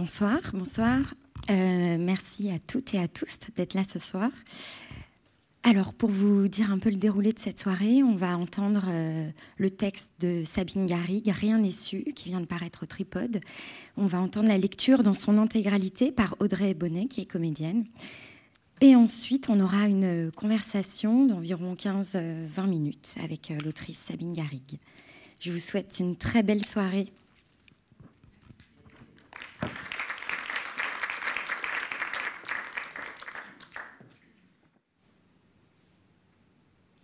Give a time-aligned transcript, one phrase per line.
[0.00, 1.00] Bonsoir, bonsoir.
[1.50, 4.30] Euh, merci à toutes et à tous d'être là ce soir.
[5.64, 9.28] Alors, pour vous dire un peu le déroulé de cette soirée, on va entendre euh,
[9.56, 13.40] le texte de Sabine Garrigue, Rien n'est su, qui vient de paraître au Tripode.
[13.96, 17.84] On va entendre la lecture dans son intégralité par Audrey Bonnet, qui est comédienne.
[18.80, 24.78] Et ensuite, on aura une conversation d'environ 15-20 minutes avec euh, l'autrice Sabine Garrigue.
[25.40, 27.08] Je vous souhaite une très belle soirée.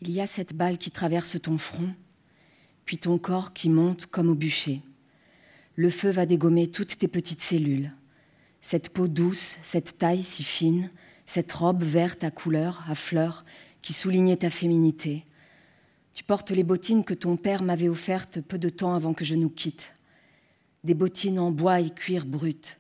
[0.07, 1.89] Il y a cette balle qui traverse ton front,
[2.85, 4.83] puis ton corps qui monte comme au bûcher.
[5.77, 7.91] Le feu va dégommer toutes tes petites cellules.
[8.61, 10.91] Cette peau douce, cette taille si fine,
[11.25, 13.47] cette robe verte à couleurs, à fleurs,
[13.81, 15.25] qui soulignait ta féminité.
[16.13, 19.35] Tu portes les bottines que ton père m'avait offertes peu de temps avant que je
[19.35, 19.95] nous quitte.
[20.85, 22.79] Des bottines en bois et cuir brut.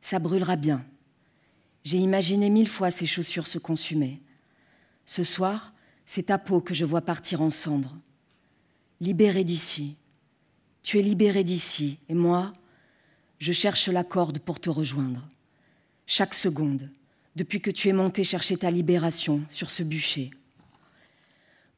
[0.00, 0.84] Ça brûlera bien.
[1.84, 4.20] J'ai imaginé mille fois ces chaussures se consumer.
[5.06, 5.72] Ce soir,
[6.08, 7.94] c'est ta peau que je vois partir en cendres.
[8.98, 9.94] Libérée d'ici.
[10.82, 12.54] Tu es libérée d'ici, et moi,
[13.38, 15.28] je cherche la corde pour te rejoindre.
[16.06, 16.88] Chaque seconde,
[17.36, 20.30] depuis que tu es monté chercher ta libération sur ce bûcher.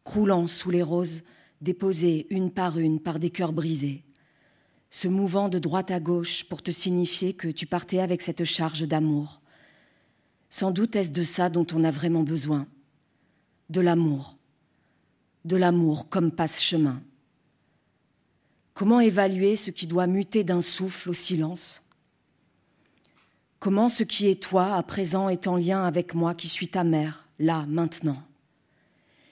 [0.04, 1.24] Croulant sous les roses,
[1.60, 4.04] déposées une par une par des cœurs brisés,
[4.90, 8.82] se mouvant de droite à gauche pour te signifier que tu partais avec cette charge
[8.82, 9.40] d'amour.
[10.50, 12.68] Sans doute est-ce de ça dont on a vraiment besoin
[13.70, 14.36] de l'amour,
[15.44, 17.00] de l'amour comme passe-chemin.
[18.74, 21.82] Comment évaluer ce qui doit muter d'un souffle au silence?
[23.60, 26.82] Comment ce qui est toi à présent est en lien avec moi qui suis ta
[26.82, 28.20] mère, là, maintenant?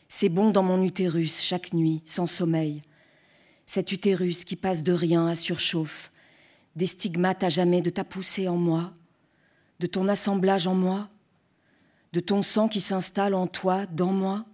[0.08, 2.82] C'est bon dans mon utérus chaque nuit, sans sommeil.
[3.66, 6.12] Cet utérus qui passe de rien à surchauffe,
[6.76, 8.92] des stigmates à jamais de ta poussée en moi,
[9.80, 11.08] de ton assemblage en moi,
[12.12, 14.46] de ton sang qui s'installe en toi, dans moi,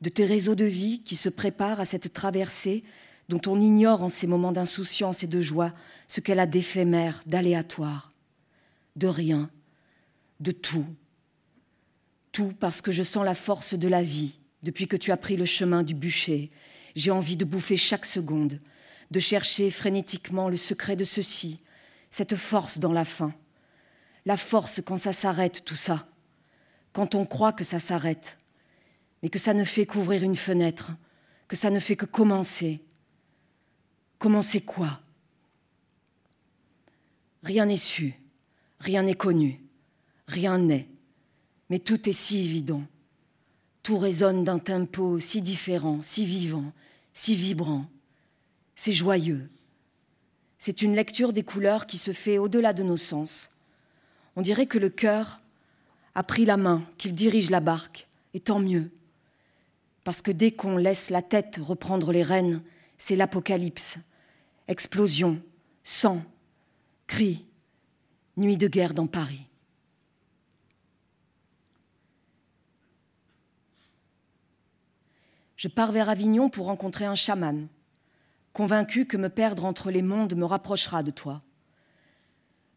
[0.00, 2.84] de tes réseaux de vie qui se préparent à cette traversée
[3.28, 5.72] dont on ignore en ces moments d'insouciance et de joie
[6.06, 8.12] ce qu'elle a d'éphémère, d'aléatoire,
[8.94, 9.50] de rien,
[10.40, 10.86] de tout.
[12.32, 15.36] Tout parce que je sens la force de la vie depuis que tu as pris
[15.36, 16.50] le chemin du bûcher.
[16.94, 18.60] J'ai envie de bouffer chaque seconde,
[19.10, 21.58] de chercher frénétiquement le secret de ceci,
[22.10, 23.34] cette force dans la faim.
[24.24, 26.06] La force quand ça s'arrête, tout ça
[26.96, 28.38] quand on croit que ça s'arrête,
[29.22, 30.92] mais que ça ne fait qu'ouvrir une fenêtre,
[31.46, 32.80] que ça ne fait que commencer.
[34.18, 35.02] Commencer quoi?
[37.42, 38.14] Rien n'est su,
[38.80, 39.60] rien n'est connu,
[40.26, 40.88] rien n'est,
[41.68, 42.82] mais tout est si évident.
[43.82, 46.72] Tout résonne d'un tempo si différent, si vivant,
[47.12, 47.84] si vibrant.
[48.74, 49.50] C'est joyeux.
[50.56, 53.50] C'est une lecture des couleurs qui se fait au-delà de nos sens.
[54.34, 55.42] On dirait que le cœur
[56.16, 58.90] a pris la main, qu'il dirige la barque, et tant mieux.
[60.02, 62.62] Parce que dès qu'on laisse la tête reprendre les rênes,
[62.96, 63.98] c'est l'apocalypse,
[64.66, 65.42] explosion,
[65.82, 66.22] sang,
[67.06, 67.44] cris,
[68.38, 69.42] nuit de guerre dans Paris.
[75.56, 77.68] Je pars vers Avignon pour rencontrer un chaman,
[78.54, 81.42] convaincu que me perdre entre les mondes me rapprochera de toi.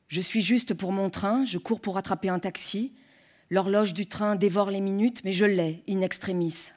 [0.09, 2.91] Je suis juste pour mon train, je cours pour attraper un taxi,
[3.51, 6.69] L'horloge du train dévore les minutes, mais je l'ai, in extremis.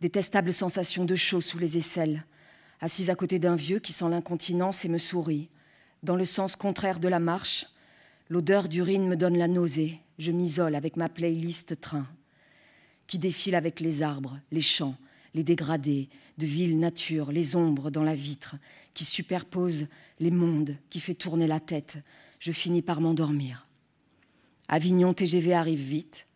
[0.00, 2.24] Détestable sensation de chaud sous les aisselles,
[2.80, 5.48] assise à côté d'un vieux qui sent l'incontinence et me sourit.
[6.02, 7.66] Dans le sens contraire de la marche,
[8.28, 10.00] l'odeur d'urine me donne la nausée.
[10.18, 12.08] Je m'isole avec ma playlist train,
[13.06, 14.96] qui défile avec les arbres, les champs,
[15.34, 16.08] les dégradés,
[16.38, 18.56] de ville nature, les ombres dans la vitre,
[18.94, 19.86] qui superpose
[20.18, 21.98] les mondes, qui fait tourner la tête.
[22.40, 23.67] Je finis par m'endormir.
[24.68, 26.26] Avignon TGV arrive vite.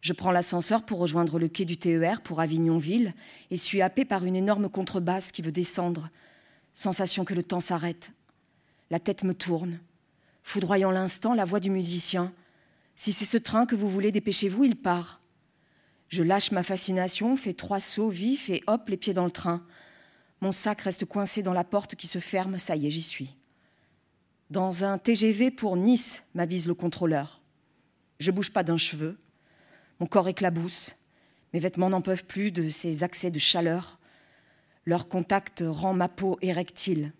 [0.00, 3.14] Je prends l'ascenseur pour rejoindre le quai du TER pour Avignon-Ville
[3.50, 6.10] et suis happé par une énorme contrebasse qui veut descendre.
[6.74, 8.10] Sensation que le temps s'arrête.
[8.90, 9.80] La tête me tourne.
[10.42, 12.32] Foudroyant l'instant, la voix du musicien.
[12.94, 15.20] Si c'est ce train que vous voulez, dépêchez-vous, il part.
[16.08, 19.64] Je lâche ma fascination, fais trois sauts vifs et hop, les pieds dans le train.
[20.40, 23.36] Mon sac reste coincé dans la porte qui se ferme, ça y est, j'y suis.
[24.50, 27.40] Dans un TGV pour Nice, m'avise le contrôleur.
[28.20, 29.18] Je bouge pas d'un cheveu.
[29.98, 30.94] Mon corps éclabousse.
[31.52, 33.98] Mes vêtements n'en peuvent plus de ces accès de chaleur.
[34.84, 37.12] Leur contact rend ma peau érectile,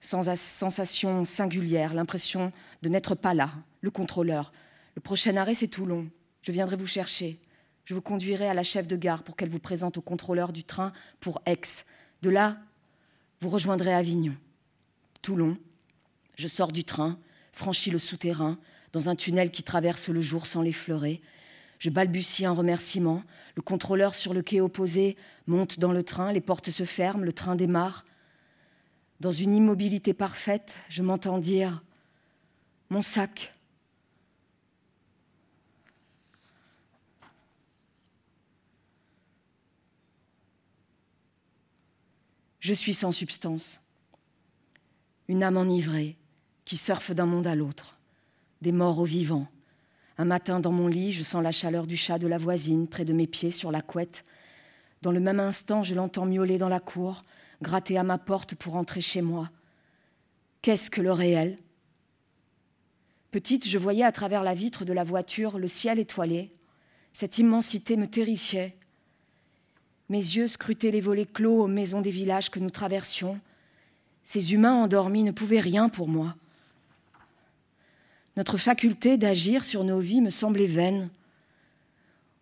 [0.00, 2.50] sans sensation singulière, l'impression
[2.80, 3.50] de n'être pas là.
[3.82, 4.50] Le contrôleur.
[4.94, 6.08] Le prochain arrêt, c'est Toulon.
[6.40, 7.38] Je viendrai vous chercher.
[7.84, 10.64] Je vous conduirai à la chef de gare pour qu'elle vous présente au contrôleur du
[10.64, 11.60] train pour Aix.
[12.22, 12.56] De là,
[13.42, 14.34] vous rejoindrez Avignon.
[15.20, 15.58] Toulon,
[16.36, 17.18] Je sors du train,
[17.52, 18.58] franchis le souterrain,
[18.92, 21.20] dans un tunnel qui traverse le jour sans l'effleurer.
[21.78, 23.22] Je balbutie un remerciement.
[23.56, 25.16] Le contrôleur sur le quai opposé
[25.46, 28.04] monte dans le train, les portes se ferment, le train démarre.
[29.20, 31.82] Dans une immobilité parfaite, je m'entends dire
[32.90, 33.52] Mon sac.
[42.60, 43.82] Je suis sans substance,
[45.28, 46.16] une âme enivrée
[46.64, 47.98] qui surfe d'un monde à l'autre,
[48.62, 49.48] des morts aux vivants.
[50.16, 53.04] Un matin dans mon lit, je sens la chaleur du chat de la voisine près
[53.04, 54.24] de mes pieds sur la couette.
[55.02, 57.24] Dans le même instant, je l'entends miauler dans la cour,
[57.62, 59.50] gratter à ma porte pour entrer chez moi.
[60.62, 61.58] Qu'est-ce que le réel?
[63.30, 66.52] Petite, je voyais à travers la vitre de la voiture le ciel étoilé.
[67.12, 68.76] Cette immensité me terrifiait.
[70.08, 73.40] Mes yeux scrutaient les volets clos aux maisons des villages que nous traversions.
[74.22, 76.36] Ces humains endormis ne pouvaient rien pour moi.
[78.36, 81.10] Notre faculté d'agir sur nos vies me semblait vaine.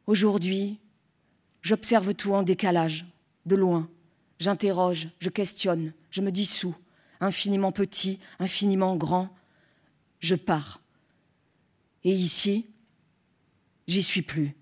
[0.07, 0.79] Aujourd'hui,
[1.61, 3.07] j'observe tout en décalage,
[3.47, 3.89] de loin.
[4.39, 6.75] J'interroge, je questionne, je me dissous,
[7.21, 9.29] infiniment petit, infiniment grand.
[10.21, 10.81] Je pars.
[12.05, 12.67] Et ici,
[13.87, 14.57] j'y suis plus.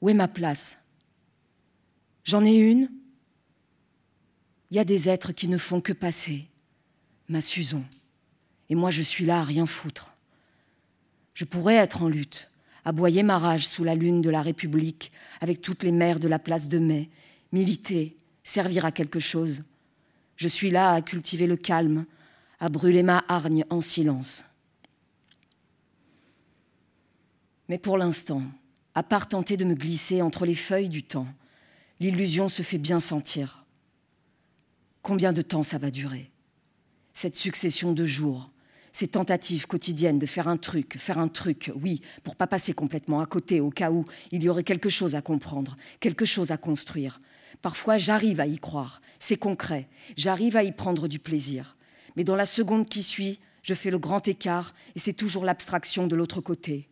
[0.00, 0.78] Où est ma place?
[2.24, 2.90] J'en ai une.
[4.70, 6.48] Il y a des êtres qui ne font que passer.
[7.28, 7.84] Ma Susan.
[8.72, 10.14] Et moi, je suis là à rien foutre.
[11.34, 12.50] Je pourrais être en lutte,
[12.86, 16.38] aboyer ma rage sous la lune de la République, avec toutes les mères de la
[16.38, 17.10] place de mai,
[17.52, 19.62] militer, servir à quelque chose.
[20.36, 22.06] Je suis là à cultiver le calme,
[22.60, 24.46] à brûler ma hargne en silence.
[27.68, 28.40] Mais pour l'instant,
[28.94, 31.28] à part tenter de me glisser entre les feuilles du temps,
[32.00, 33.66] l'illusion se fait bien sentir.
[35.02, 36.30] Combien de temps ça va durer?
[37.12, 38.48] Cette succession de jours,
[38.92, 43.20] ces tentatives quotidiennes de faire un truc, faire un truc, oui, pour pas passer complètement
[43.20, 46.58] à côté au cas où il y aurait quelque chose à comprendre, quelque chose à
[46.58, 47.20] construire.
[47.62, 51.76] Parfois, j'arrive à y croire, c'est concret, j'arrive à y prendre du plaisir.
[52.16, 56.06] Mais dans la seconde qui suit, je fais le grand écart et c'est toujours l'abstraction
[56.06, 56.88] de l'autre côté.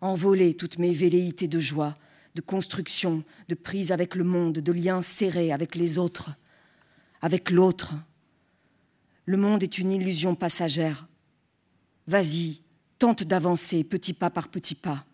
[0.00, 1.94] Envoler toutes mes velléités de joie,
[2.34, 6.30] de construction, de prise avec le monde, de liens serrés avec les autres,
[7.20, 7.94] avec l'autre.
[9.24, 11.07] Le monde est une illusion passagère.
[12.08, 12.62] Vas-y,
[12.98, 15.04] tente d'avancer petit pas par petit pas.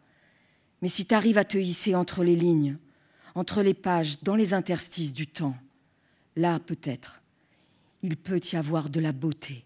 [0.80, 2.78] Mais si tu arrives à te hisser entre les lignes,
[3.34, 5.56] entre les pages, dans les interstices du temps,
[6.36, 7.20] là peut-être,
[8.02, 9.64] il peut y avoir de la beauté.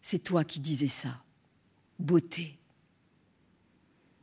[0.00, 1.22] C'est toi qui disais ça
[1.98, 2.58] beauté.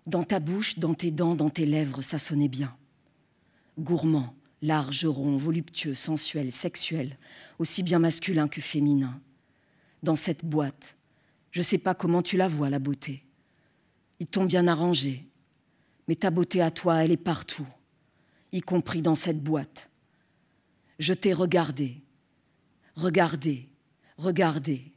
[0.06, 2.76] Dans ta bouche, dans tes dents, dans tes lèvres, ça sonnait bien.
[3.78, 7.18] Gourmand, large, rond, voluptueux, sensuel, sexuel,
[7.60, 9.22] aussi bien masculin que féminin.
[10.02, 10.96] Dans cette boîte,
[11.52, 13.24] je ne sais pas comment tu la vois, la beauté.
[14.20, 15.28] Ils t'ont bien arrangé,
[16.08, 17.68] mais ta beauté à toi, elle est partout,
[18.52, 19.90] y compris dans cette boîte.
[20.98, 22.02] Je t'ai regardé,
[22.96, 23.70] regardé,
[24.18, 24.92] regardé,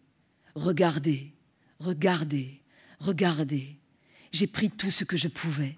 [0.54, 1.34] regardé,
[1.78, 2.62] regardé,
[3.02, 3.80] Regardez,
[4.30, 5.76] j'ai pris tout ce que je pouvais.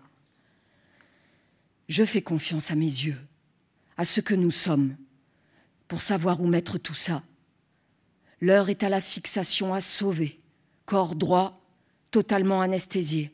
[1.88, 3.18] Je fais confiance à mes yeux,
[3.96, 4.94] à ce que nous sommes,
[5.88, 7.22] pour savoir où mettre tout ça.
[8.40, 10.40] L'heure est à la fixation à sauver,
[10.84, 11.60] corps droit,
[12.10, 13.32] totalement anesthésié.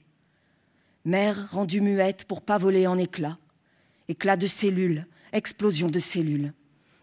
[1.04, 3.38] Mère rendue muette pour pas voler en éclats.
[4.08, 6.52] Éclat de cellules, explosion de cellules.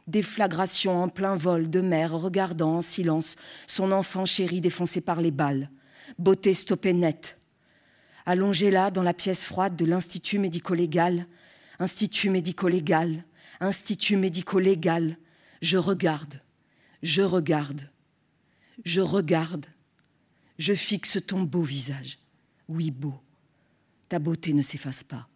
[0.07, 3.35] Déflagration en plein vol de mère regardant en silence
[3.65, 5.69] son enfant chéri défoncé par les balles
[6.17, 7.37] beauté stoppée net.
[8.25, 11.25] Allongée là, dans la pièce froide de l'Institut médico-légal,
[11.79, 13.23] Institut médico-légal,
[13.59, 15.17] Institut médico-légal,
[15.61, 16.41] je regarde,
[17.03, 17.81] je regarde,
[18.83, 19.65] je regarde,
[20.57, 22.19] je fixe ton beau visage.
[22.67, 23.19] Oui, beau,
[24.09, 25.27] ta beauté ne s'efface pas.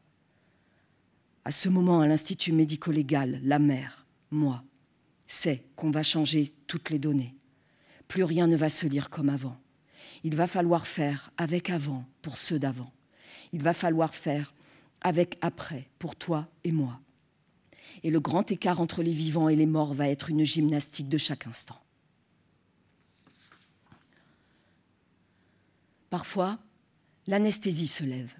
[1.46, 4.64] À ce moment, à l'Institut médico-légal, la mère, moi,
[5.26, 7.36] sait qu'on va changer toutes les données.
[8.08, 9.58] Plus rien ne va se lire comme avant
[10.24, 12.92] il va falloir faire avec avant pour ceux d'avant.
[13.54, 14.54] Il va falloir faire
[15.02, 17.00] avec après pour toi et moi.
[18.04, 21.18] Et le grand écart entre les vivants et les morts va être une gymnastique de
[21.18, 21.80] chaque instant.
[26.10, 26.60] Parfois,
[27.28, 28.34] l'anesthésie se lève.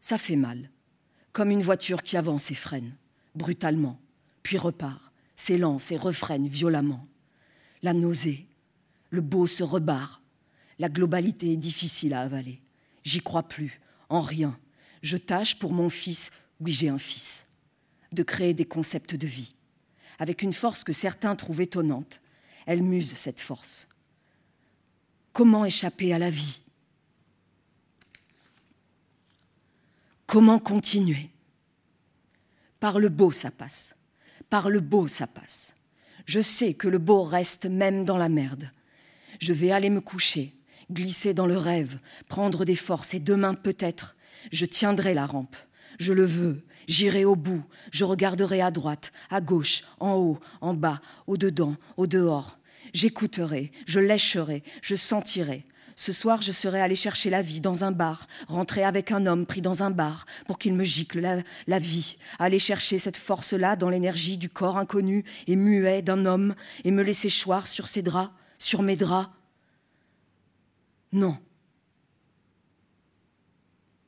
[0.00, 0.70] Ça fait mal,
[1.32, 2.96] comme une voiture qui avance et freine,
[3.34, 4.00] brutalement,
[4.42, 7.06] puis repart, s'élance et refreine violemment.
[7.82, 8.48] La nausée,
[9.10, 10.22] le beau se rebarre,
[10.78, 12.60] la globalité est difficile à avaler.
[13.04, 14.58] J'y crois plus, en rien.
[15.02, 17.46] Je tâche pour mon fils, oui j'ai un fils,
[18.12, 19.54] de créer des concepts de vie,
[20.18, 22.20] avec une force que certains trouvent étonnante.
[22.66, 23.88] Elle muse cette force.
[25.32, 26.60] Comment échapper à la vie?
[30.26, 31.30] Comment continuer?
[32.78, 33.94] Par le beau, ça passe.
[34.48, 35.74] Par le beau, ça passe.
[36.26, 38.70] Je sais que le beau reste même dans la merde.
[39.40, 40.54] Je vais aller me coucher,
[40.90, 44.16] glisser dans le rêve, prendre des forces, et demain peut-être,
[44.52, 45.56] je tiendrai la rampe.
[45.98, 50.74] Je le veux, j'irai au bout, je regarderai à droite, à gauche, en haut, en
[50.74, 52.58] bas, au dedans, au dehors.
[52.92, 55.66] J'écouterai, je lècherai, je sentirai.
[55.96, 59.46] Ce soir, je serai allé chercher la vie dans un bar, rentrer avec un homme
[59.46, 63.76] pris dans un bar pour qu'il me gicle la, la vie, aller chercher cette force-là
[63.76, 68.02] dans l'énergie du corps inconnu et muet d'un homme et me laisser choir sur ses
[68.02, 69.30] draps, sur mes draps.
[71.12, 71.38] Non.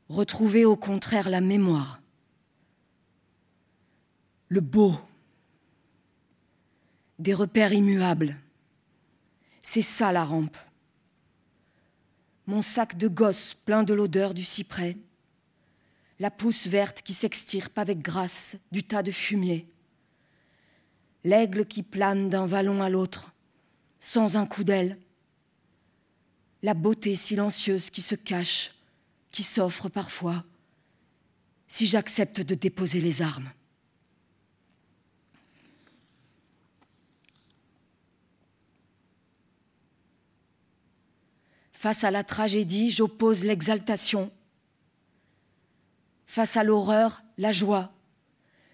[0.09, 2.01] Retrouver au contraire la mémoire,
[4.55, 4.97] le beau,
[7.19, 8.37] des repères immuables.
[9.63, 10.57] C'est ça la rampe.
[12.47, 14.97] Mon sac de gosse plein de l'odeur du cyprès,
[16.21, 19.67] la pousse verte qui s'extirpe avec grâce du tas de fumier,
[21.25, 23.33] l'aigle qui plane d'un vallon à l'autre,
[23.99, 25.01] sans un coup d'aile,
[26.63, 28.71] la beauté silencieuse qui se cache,
[29.33, 30.45] qui s'offre parfois,
[31.67, 33.51] si j'accepte de déposer les armes.
[41.85, 44.31] Face à la tragédie, j'oppose l'exaltation.
[46.25, 47.93] Face à l'horreur, la joie.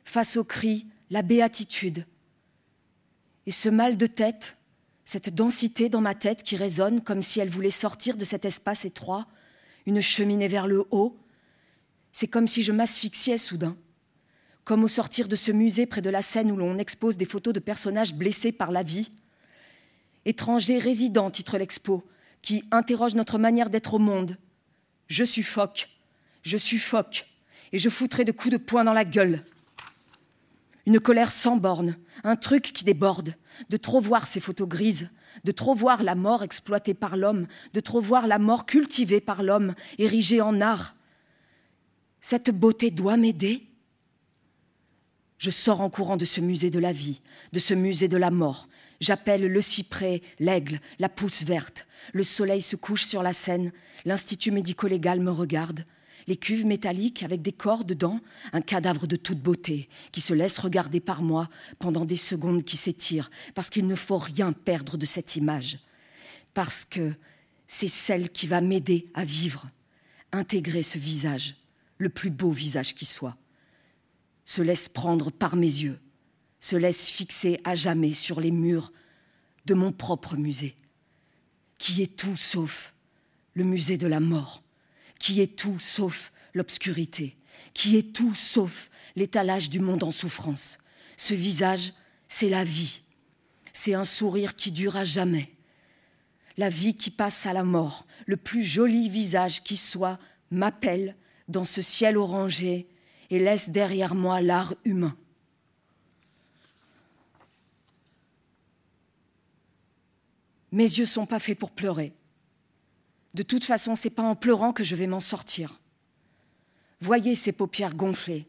[0.04, 2.06] Face au cri, la béatitude.
[3.46, 4.56] Et ce mal de tête,
[5.04, 8.84] cette densité dans ma tête qui résonne comme si elle voulait sortir de cet espace
[8.84, 9.26] étroit,
[9.86, 11.18] une cheminée vers le haut,
[12.12, 13.76] c'est comme si je m'asphyxiais soudain,
[14.62, 17.54] comme au sortir de ce musée près de la scène où l'on expose des photos
[17.54, 19.10] de personnages blessés par la vie.
[20.26, 22.04] Étrangers résidents, titre l'expo,
[22.42, 24.36] qui interroge notre manière d'être au monde.
[25.08, 25.88] Je suffoque,
[26.42, 27.26] je suffoque,
[27.72, 29.42] et je foutrai de coups de poing dans la gueule.
[30.86, 33.34] Une colère sans borne, un truc qui déborde,
[33.68, 35.08] de trop voir ces photos grises,
[35.44, 39.42] de trop voir la mort exploitée par l'homme, de trop voir la mort cultivée par
[39.42, 40.94] l'homme, érigée en art.
[42.20, 43.66] Cette beauté doit m'aider.
[45.38, 48.30] Je sors en courant de ce musée de la vie, de ce musée de la
[48.30, 48.68] mort,
[49.00, 51.86] J'appelle le cyprès, l'aigle, la pousse verte.
[52.12, 53.72] Le soleil se couche sur la scène.
[54.04, 55.86] L'Institut médico-légal me regarde.
[56.26, 58.20] Les cuves métalliques avec des corps dedans,
[58.52, 62.76] un cadavre de toute beauté qui se laisse regarder par moi pendant des secondes qui
[62.76, 65.78] s'étirent, parce qu'il ne faut rien perdre de cette image.
[66.52, 67.14] Parce que
[67.66, 69.70] c'est celle qui va m'aider à vivre,
[70.30, 71.56] intégrer ce visage,
[71.96, 73.36] le plus beau visage qui soit,
[74.44, 75.98] se laisse prendre par mes yeux
[76.60, 78.92] se laisse fixer à jamais sur les murs
[79.66, 80.76] de mon propre musée,
[81.78, 82.94] qui est tout sauf
[83.54, 84.62] le musée de la mort,
[85.18, 87.36] qui est tout sauf l'obscurité,
[87.74, 90.78] qui est tout sauf l'étalage du monde en souffrance.
[91.16, 91.92] Ce visage,
[92.28, 93.02] c'est la vie,
[93.72, 95.52] c'est un sourire qui dure à jamais.
[96.56, 100.18] La vie qui passe à la mort, le plus joli visage qui soit,
[100.50, 101.16] m'appelle
[101.48, 102.88] dans ce ciel orangé
[103.30, 105.16] et laisse derrière moi l'art humain.
[110.72, 112.12] Mes yeux sont pas faits pour pleurer.
[113.34, 115.80] De toute façon, c'est pas en pleurant que je vais m'en sortir.
[117.00, 118.46] Voyez ces paupières gonflées,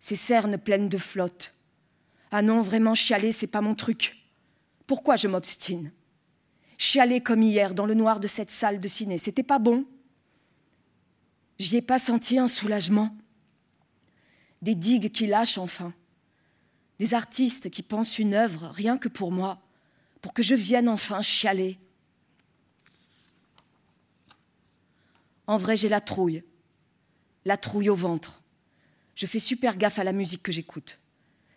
[0.00, 1.54] ces cernes pleines de flotte.
[2.30, 4.16] Ah non, vraiment chialer, c'est pas mon truc.
[4.86, 5.92] Pourquoi je m'obstine?
[6.78, 9.86] Chialer comme hier dans le noir de cette salle de ciné, c'était pas bon.
[11.58, 13.16] J'y ai pas senti un soulagement.
[14.62, 15.94] Des digues qui lâchent enfin.
[16.98, 19.60] Des artistes qui pensent une œuvre rien que pour moi
[20.22, 21.78] pour que je vienne enfin chialer.
[25.48, 26.44] En vrai, j'ai la trouille,
[27.44, 28.40] la trouille au ventre.
[29.16, 31.00] Je fais super gaffe à la musique que j'écoute.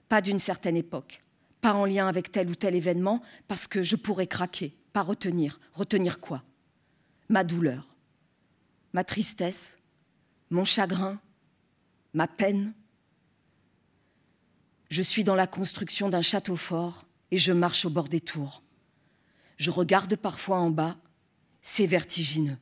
[0.10, 1.24] Pas d'une certaine époque,
[1.62, 5.60] pas en lien avec tel ou tel événement, parce que je pourrais craquer, pas retenir.
[5.72, 6.44] Retenir quoi?
[7.30, 7.96] Ma douleur,
[8.94, 9.78] ma tristesse,
[10.50, 11.20] mon chagrin,
[12.14, 12.74] ma peine.
[14.90, 18.64] Je suis dans la construction d'un château fort et je marche au bord des tours.
[19.58, 20.98] Je regarde parfois en bas,
[21.62, 22.58] c'est vertigineux.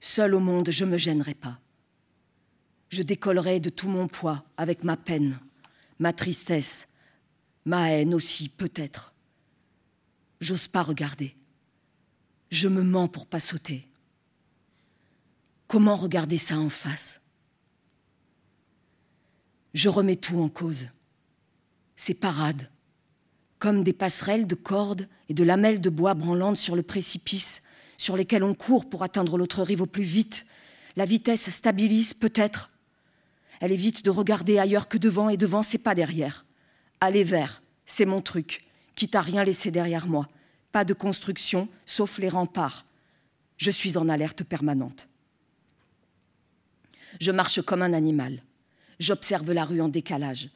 [0.00, 1.58] Seul au monde, je ne me gênerai pas.
[2.90, 5.40] Je décollerai de tout mon poids avec ma peine,
[5.98, 6.88] ma tristesse,
[7.64, 9.12] ma haine aussi peut-être.
[10.40, 11.36] J'ose pas regarder.
[12.50, 13.88] Je me mens pour pas sauter.
[15.66, 17.20] Comment regarder ça en face?
[19.72, 20.86] Je remets tout en cause.
[21.96, 22.70] ces parades,
[23.58, 27.62] comme des passerelles de cordes et de lamelles de bois branlantes sur le précipice,
[27.96, 30.44] sur lesquelles on court pour atteindre l'autre rive au plus vite.
[30.96, 32.70] La vitesse stabilise peut-être.
[33.60, 36.44] Elle évite de regarder ailleurs que devant et devant, c'est pas derrière.
[37.00, 40.28] Aller vers, c'est mon truc, quitte à rien laisser derrière moi.
[40.72, 42.84] Pas de construction, sauf les remparts.
[43.56, 45.08] Je suis en alerte permanente.
[47.20, 48.42] Je marche comme un animal.
[48.98, 50.50] J'observe la rue en décalage.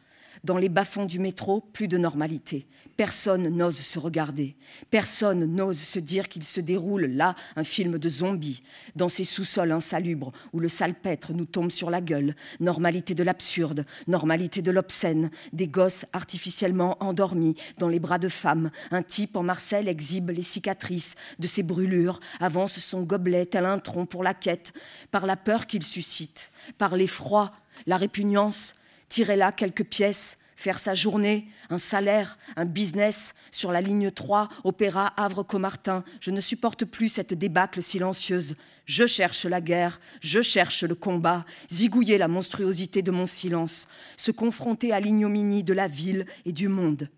[0.45, 2.66] Dans les bas-fonds du métro, plus de normalité.
[2.97, 4.57] Personne n'ose se regarder.
[4.90, 8.62] Personne n'ose se dire qu'il se déroule là un film de zombies.
[8.97, 12.35] Dans ces sous-sols insalubres où le salpêtre nous tombe sur la gueule.
[12.61, 15.30] Normalité de l'absurde, normalité de l'obscène.
[15.52, 18.71] Des gosses artificiellement endormis dans les bras de femmes.
[18.90, 23.78] Un type en Marcel exhibe les cicatrices de ses brûlures, avance son gobelet tel un
[23.78, 24.73] tronc pour la quête,
[25.11, 27.52] par la peur qu'il suscite, par l'effroi,
[27.87, 28.75] la répugnance,
[29.09, 34.49] tirer là quelques pièces, faire sa journée, un salaire, un business sur la ligne 3,
[34.65, 36.03] Opéra Havre-Comartin.
[36.21, 38.57] Je ne supporte plus cette débâcle silencieuse.
[38.85, 43.87] Je cherche la guerre, je cherche le combat, zigouiller la monstruosité de mon silence,
[44.17, 47.09] se confronter à l'ignominie de la ville et du monde.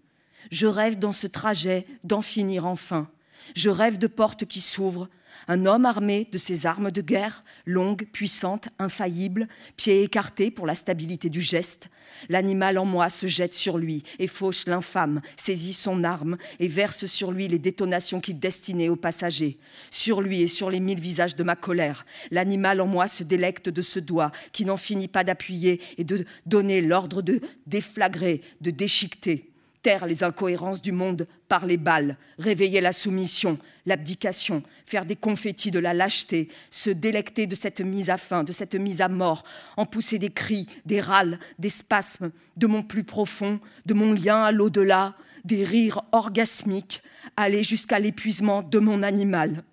[0.50, 3.08] Je rêve dans ce trajet d'en finir enfin.
[3.54, 5.08] Je rêve de portes qui s'ouvrent,
[5.48, 10.74] un homme armé de ses armes de guerre, longues, puissantes, infaillibles, pieds écartés pour la
[10.74, 11.90] stabilité du geste.
[12.28, 17.06] L'animal en moi se jette sur lui et fauche l'infâme, saisit son arme et verse
[17.06, 19.58] sur lui les détonations qu'il destinait aux passagers.
[19.90, 23.68] Sur lui et sur les mille visages de ma colère, l'animal en moi se délecte
[23.68, 28.70] de ce doigt qui n'en finit pas d'appuyer et de donner l'ordre de déflagrer, de
[28.70, 29.49] déchiqueter
[29.82, 35.70] taire les incohérences du monde par les balles, réveiller la soumission, l'abdication, faire des confettis
[35.70, 39.42] de la lâcheté, se délecter de cette mise à fin, de cette mise à mort,
[39.76, 44.42] en pousser des cris, des râles, des spasmes, de mon plus profond, de mon lien
[44.42, 47.02] à l'au-delà, des rires orgasmiques,
[47.36, 49.64] aller jusqu'à l'épuisement de mon animal.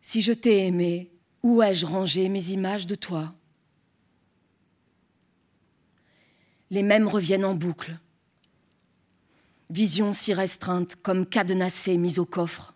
[0.00, 1.10] Si je t'ai aimé,
[1.46, 3.32] où ai-je rangé mes images de toi?
[6.70, 7.96] Les mêmes reviennent en boucle.
[9.70, 12.74] Vision si restreinte, comme cadenassée mise au coffre.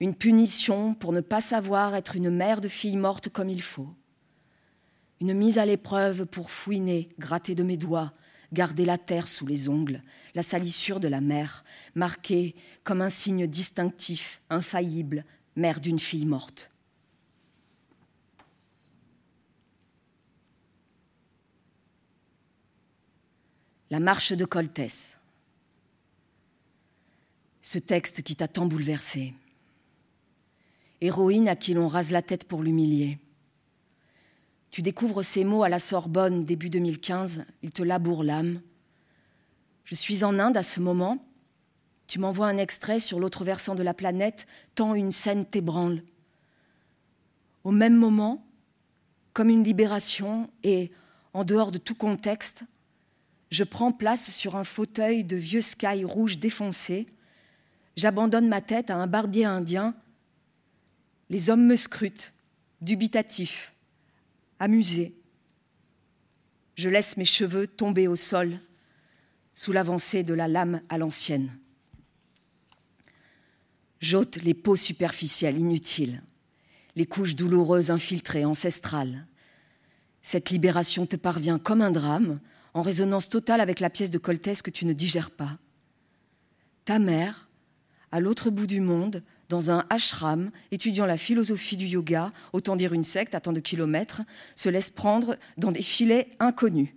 [0.00, 3.94] Une punition pour ne pas savoir être une mère de fille morte comme il faut.
[5.22, 8.12] Une mise à l'épreuve pour fouiner, gratter de mes doigts,
[8.52, 10.02] garder la terre sous les ongles,
[10.34, 15.24] la salissure de la mer, marquée comme un signe distinctif, infaillible,
[15.56, 16.70] mère d'une fille morte.
[23.94, 25.20] La marche de Coltès.
[27.62, 29.34] Ce texte qui t'a tant bouleversé.
[31.00, 33.20] Héroïne à qui l'on rase la tête pour l'humilier.
[34.72, 38.62] Tu découvres ces mots à la Sorbonne début 2015, ils te labourent l'âme.
[39.84, 41.24] Je suis en Inde à ce moment.
[42.08, 46.02] Tu m'envoies un extrait sur l'autre versant de la planète, tant une scène t'ébranle.
[47.62, 48.44] Au même moment,
[49.34, 50.90] comme une libération et
[51.32, 52.64] en dehors de tout contexte,
[53.54, 57.06] je prends place sur un fauteuil de vieux sky rouge défoncé.
[57.96, 59.94] J'abandonne ma tête à un barbier indien.
[61.30, 62.32] Les hommes me scrutent,
[62.80, 63.72] dubitatifs,
[64.58, 65.14] amusés.
[66.74, 68.58] Je laisse mes cheveux tomber au sol
[69.52, 71.56] sous l'avancée de la lame à l'ancienne.
[74.00, 76.24] J'ôte les peaux superficielles inutiles,
[76.96, 79.28] les couches douloureuses infiltrées, ancestrales.
[80.22, 82.40] Cette libération te parvient comme un drame,
[82.74, 85.58] en résonance totale avec la pièce de Coltès que tu ne digères pas.
[86.84, 87.48] Ta mère,
[88.12, 92.92] à l'autre bout du monde, dans un ashram, étudiant la philosophie du yoga, autant dire
[92.92, 94.22] une secte à tant de kilomètres,
[94.54, 96.90] se laisse prendre dans des filets inconnus.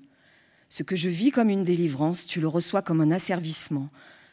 [0.69, 3.89] Ce que je vis comme une délivrance, tu le reçois comme un asservissement,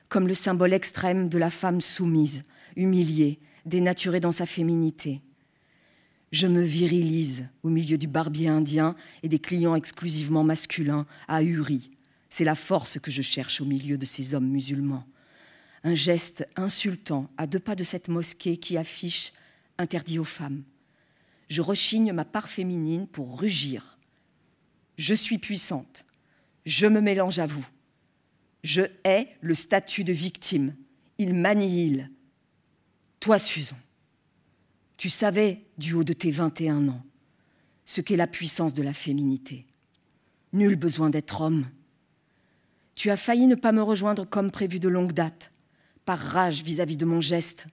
[0.09, 2.43] comme le symbole extrême de la femme soumise,
[2.77, 5.21] humiliée, dénaturée dans sa féminité.
[6.35, 11.93] Je me virilise au milieu du barbier indien et des clients exclusivement masculins, ahuris.
[12.29, 15.07] C'est la force que je cherche au milieu de ces hommes musulmans.
[15.85, 19.33] Un geste insultant à deux pas de cette mosquée qui affiche
[19.79, 20.65] interdit aux femmes.
[21.49, 23.97] Je rechigne ma part féminine pour rugir.
[24.97, 26.05] Je suis puissante.
[26.67, 27.69] Je me mélange à vous.
[28.65, 30.75] Je hais le statut de victime.
[31.19, 32.11] Il m'annihile.
[33.21, 33.77] Toi, Susan,
[34.97, 37.03] tu savais, du haut de tes 21 ans,
[37.85, 39.67] ce qu'est la puissance de la féminité.
[40.53, 41.67] Nul besoin d'être homme.
[42.95, 45.51] Tu as failli ne pas me rejoindre comme prévu de longue date,
[46.05, 47.67] par rage vis-à-vis de mon geste,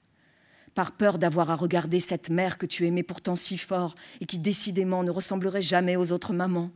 [0.73, 4.39] par peur d'avoir à regarder cette mère que tu aimais pourtant si fort et qui
[4.39, 6.71] décidément ne ressemblerait jamais aux autres mamans.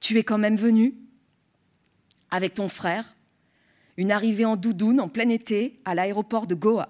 [0.00, 0.94] Tu es quand même venu
[2.30, 3.14] avec ton frère,
[3.96, 6.88] une arrivée en doudoune en plein été à l'aéroport de Goa.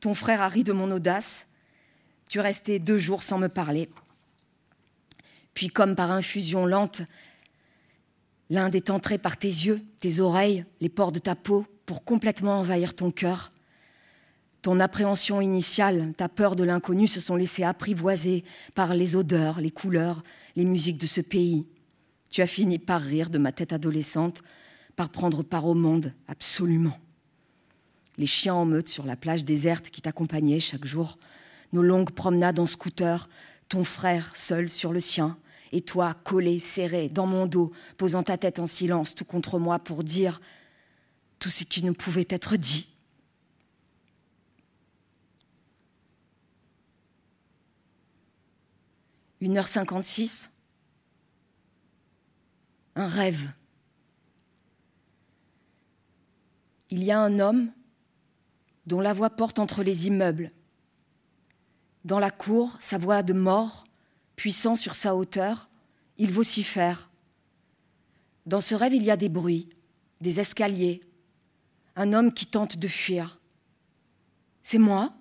[0.00, 1.46] Ton frère a ri de mon audace.
[2.30, 3.90] Tu es resté deux jours sans me parler.
[5.52, 7.02] Puis, comme par infusion lente,
[8.50, 12.60] l'Inde est entré par tes yeux, tes oreilles, les pores de ta peau, pour complètement
[12.60, 13.50] envahir ton cœur.
[14.62, 19.72] Ton appréhension initiale, ta peur de l'inconnu se sont laissées apprivoiser par les odeurs, les
[19.72, 20.22] couleurs,
[20.54, 21.66] les musiques de ce pays.
[22.30, 24.44] Tu as fini par rire de ma tête adolescente,
[24.94, 26.96] par prendre part au monde, absolument.
[28.18, 31.18] Les chiens en meute sur la plage déserte qui t'accompagnaient chaque jour,
[31.72, 33.28] nos longues promenades en scooter,
[33.68, 35.38] ton frère seul sur le sien,
[35.72, 39.78] et toi collé, serré, dans mon dos, posant ta tête en silence tout contre moi
[39.78, 40.40] pour dire
[41.38, 42.90] tout ce qui ne pouvait être dit.
[49.42, 50.50] 1h56.
[52.96, 53.48] Un rêve.
[56.90, 57.72] Il y a un homme
[58.86, 60.52] dont la voix porte entre les immeubles.
[62.04, 63.84] Dans la cour, sa voix de mort,
[64.36, 65.68] puissant sur sa hauteur,
[66.16, 67.10] il vocifère.
[68.46, 69.68] Dans ce rêve, il y a des bruits,
[70.20, 71.02] des escaliers,
[71.96, 73.40] un homme qui tente de fuir.
[74.62, 75.14] C'est moi?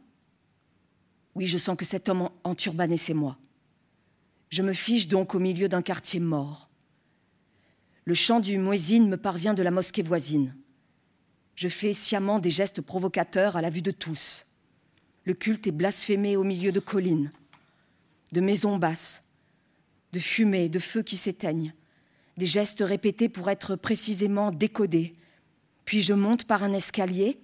[1.36, 3.38] Oui, je sens que cet homme en turbané, c'est moi.
[4.50, 6.70] Je me fiche donc au milieu d'un quartier mort.
[8.06, 10.56] Le chant du muezzin me parvient de la mosquée voisine.
[11.56, 14.46] Je fais sciemment des gestes provocateurs à la vue de tous.
[15.30, 17.32] Le culte est blasphémé au milieu de collines,
[18.32, 19.22] de maisons basses,
[20.12, 21.76] de fumée, de feux qui s'éteignent,
[22.38, 25.14] des gestes répétés pour être précisément décodés.
[25.86, 27.40] Puis je monte par un escalier,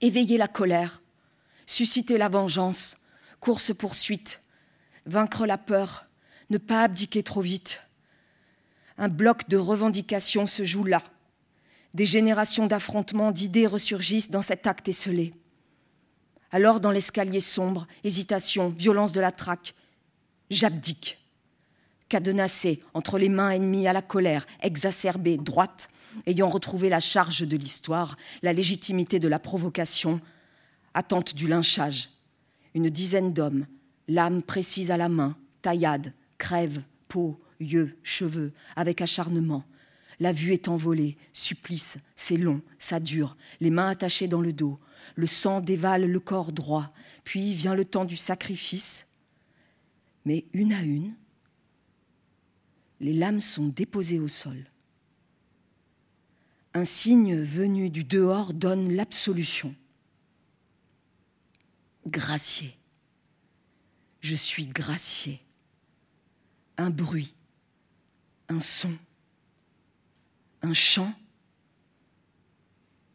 [0.00, 1.02] éveiller la colère,
[1.66, 2.96] susciter la vengeance,
[3.40, 4.40] course-poursuite,
[5.06, 6.06] vaincre la peur,
[6.50, 7.80] ne pas abdiquer trop vite.
[8.96, 11.02] Un bloc de revendications se joue là.
[11.94, 15.34] Des générations d'affrontements, d'idées ressurgissent dans cet acte esselé.
[16.52, 19.74] Alors, dans l'escalier sombre, hésitation, violence de la traque,
[20.50, 21.18] j'abdique.
[22.08, 25.88] Cadenassé entre les mains ennemies à la colère, exacerbée, droite,
[26.26, 30.20] ayant retrouvé la charge de l'histoire, la légitimité de la provocation,
[30.92, 32.10] attente du lynchage.
[32.74, 33.66] Une dizaine d'hommes,
[34.08, 39.64] l'âme précise à la main, taillade, crève, peau, yeux, cheveux, avec acharnement.
[40.18, 44.78] La vue est envolée, supplice, c'est long, ça dure, les mains attachées dans le dos,
[45.16, 46.92] le sang dévale le corps droit,
[47.24, 49.06] puis vient le temps du sacrifice.
[50.24, 51.14] Mais une à une,
[53.00, 54.70] les lames sont déposées au sol.
[56.74, 59.74] Un signe venu du dehors donne l'absolution.
[62.06, 62.76] Gracier
[64.20, 65.40] je suis gracié.
[66.76, 67.34] Un bruit,
[68.48, 68.92] un son,
[70.62, 71.12] un chant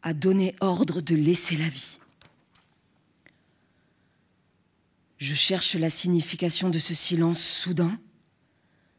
[0.06, 1.98] a donné ordre de laisser la vie.
[5.18, 7.98] Je cherche la signification de ce silence soudain,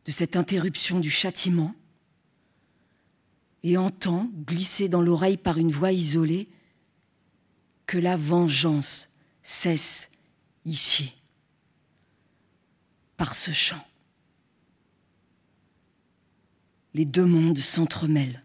[0.04, 1.74] de cette interruption du châtiment,
[3.64, 6.50] et entends glisser dans l'oreille par une voix isolée
[7.86, 9.08] que la vengeance
[9.42, 10.10] cesse
[10.66, 11.14] ici
[13.16, 13.88] par ce chant.
[16.94, 18.44] Les deux mondes s'entremêlent,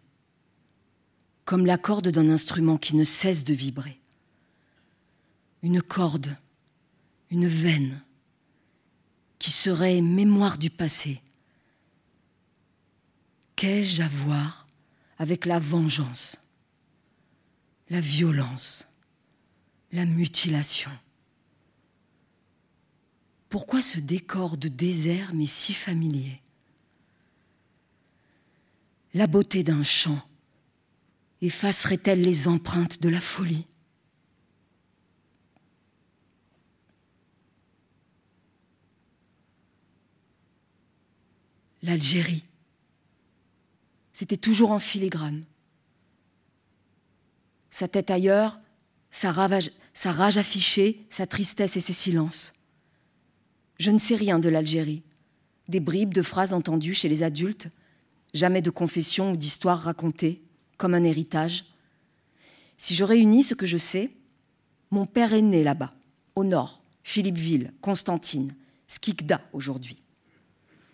[1.44, 4.00] comme la corde d'un instrument qui ne cesse de vibrer.
[5.62, 6.36] Une corde,
[7.30, 8.02] une veine,
[9.38, 11.20] qui serait mémoire du passé.
[13.56, 14.66] Qu'ai-je à voir
[15.18, 16.36] avec la vengeance,
[17.90, 18.86] la violence,
[19.90, 20.90] la mutilation?
[23.48, 26.40] Pourquoi ce décor de désert m'est si familier?
[29.12, 30.22] La beauté d'un chant
[31.42, 33.66] effacerait-elle les empreintes de la folie?
[41.82, 42.44] L'Algérie,
[44.12, 45.44] c'était toujours en filigrane.
[47.70, 48.60] Sa tête ailleurs,
[49.10, 52.52] sa, rage affichée, sa tristesse et ses silences.
[53.80, 55.02] Je ne sais rien de l'Algérie.
[55.68, 57.68] Des bribes de phrases entendues chez les adultes,
[58.32, 60.40] jamais de confessions ou d'histoires racontées,
[60.82, 61.66] comme un héritage.
[62.76, 64.10] Si je réunis ce que je sais,
[64.90, 65.94] mon père est né là-bas,
[66.34, 68.52] au nord, Philippeville, Constantine,
[68.88, 70.02] Skikda aujourd'hui.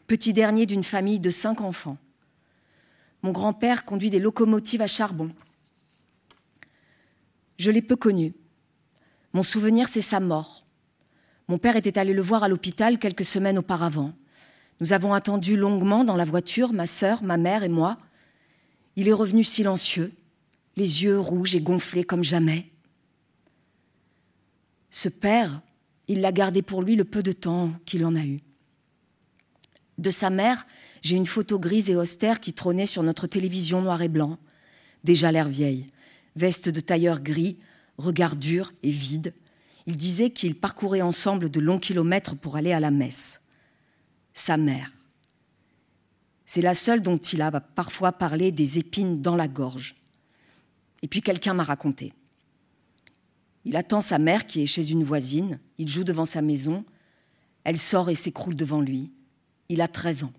[0.07, 1.96] Petit dernier d'une famille de cinq enfants.
[3.22, 5.31] Mon grand-père conduit des locomotives à charbon.
[7.57, 8.35] Je l'ai peu connu.
[9.33, 10.66] Mon souvenir, c'est sa mort.
[11.48, 14.12] Mon père était allé le voir à l'hôpital quelques semaines auparavant.
[14.81, 17.96] Nous avons attendu longuement dans la voiture, ma sœur, ma mère et moi.
[18.98, 20.12] Il est revenu silencieux,
[20.74, 22.66] les yeux rouges et gonflés comme jamais.
[24.90, 25.62] Ce père,
[26.08, 28.40] il l'a gardé pour lui le peu de temps qu'il en a eu.
[29.98, 30.66] De sa mère,
[31.00, 34.37] j'ai une photo grise et austère qui trônait sur notre télévision noir et blanc,
[35.04, 35.87] déjà l'air vieille,
[36.34, 37.56] veste de tailleur gris,
[37.98, 39.32] regard dur et vide.
[39.87, 43.42] Il disait qu'ils parcouraient ensemble de longs kilomètres pour aller à la messe.
[44.32, 44.90] Sa mère.
[46.48, 49.96] C'est la seule dont il a parfois parlé des épines dans la gorge.
[51.02, 52.14] Et puis quelqu'un m'a raconté.
[53.66, 56.87] Il attend sa mère qui est chez une voisine, il joue devant sa maison,
[57.64, 59.12] elle sort et s'écroule devant lui.
[59.68, 60.32] Il a 13 ans.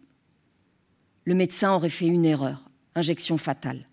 [1.26, 3.88] Le médecin aurait fait une erreur, injection fatale.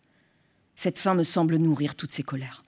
[0.75, 2.63] Cette fin me semble nourrir toutes ses colères.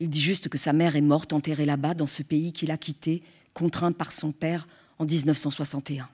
[0.00, 2.78] Il dit juste que sa mère est morte enterrée là-bas, dans ce pays qu'il a
[2.78, 4.66] quitté, contraint par son père
[4.98, 6.08] en 1961.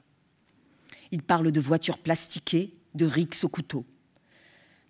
[1.10, 3.84] Il parle de voitures plastiquées, de rixes au couteau.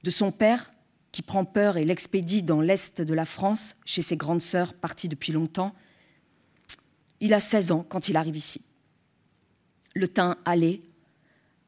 [0.02, 0.72] De son père,
[1.12, 5.08] qui prend peur et l'expédie dans l'est de la France, chez ses grandes sœurs parties
[5.08, 5.74] depuis longtemps.
[7.20, 8.64] Il a 16 ans quand il arrive ici.
[9.94, 10.80] Le teint allé,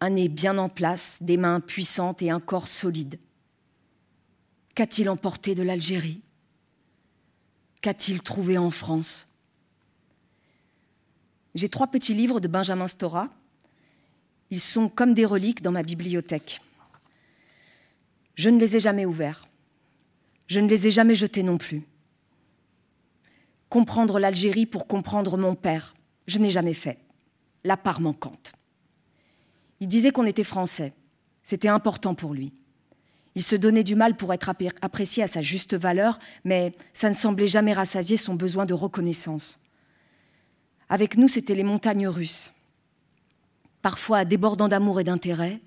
[0.00, 3.18] un nez bien en place, des mains puissantes et un corps solide.
[4.74, 6.22] Qu'a-t-il emporté de l'Algérie?
[7.82, 9.26] Qu'a-t-il trouvé en France?
[11.54, 13.30] J'ai trois petits livres de Benjamin Stora.
[14.50, 16.60] Ils sont comme des reliques dans ma bibliothèque.
[18.34, 19.48] Je ne les ai jamais ouverts.
[20.46, 21.82] Je ne les ai jamais jetés non plus.
[23.68, 25.94] Comprendre l'Algérie pour comprendre mon père,
[26.26, 26.98] je n'ai jamais fait.
[27.62, 28.52] La part manquante.
[29.78, 30.92] Il disait qu'on était français.
[31.42, 32.52] C'était important pour lui.
[33.36, 34.50] Il se donnait du mal pour être
[34.82, 39.60] apprécié à sa juste valeur, mais ça ne semblait jamais rassasier son besoin de reconnaissance.
[40.88, 42.52] Avec nous, c'était les montagnes russes.
[43.82, 45.60] Parfois débordant d'amour et d'intérêt,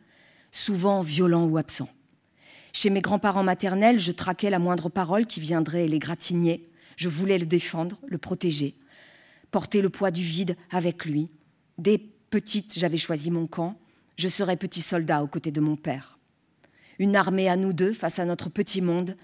[0.52, 1.90] souvent violents ou absents.
[2.72, 6.70] Chez mes grands-parents maternels, je traquais la moindre parole qui viendrait les gratigner.
[6.98, 8.76] Je voulais le défendre, le protéger,
[9.52, 11.30] porter le poids du vide avec lui.
[11.78, 13.80] Dès petite, j'avais choisi mon camp.
[14.16, 16.18] Je serais petit soldat aux côtés de mon père.
[17.00, 19.16] Une armée à nous deux face à notre petit monde,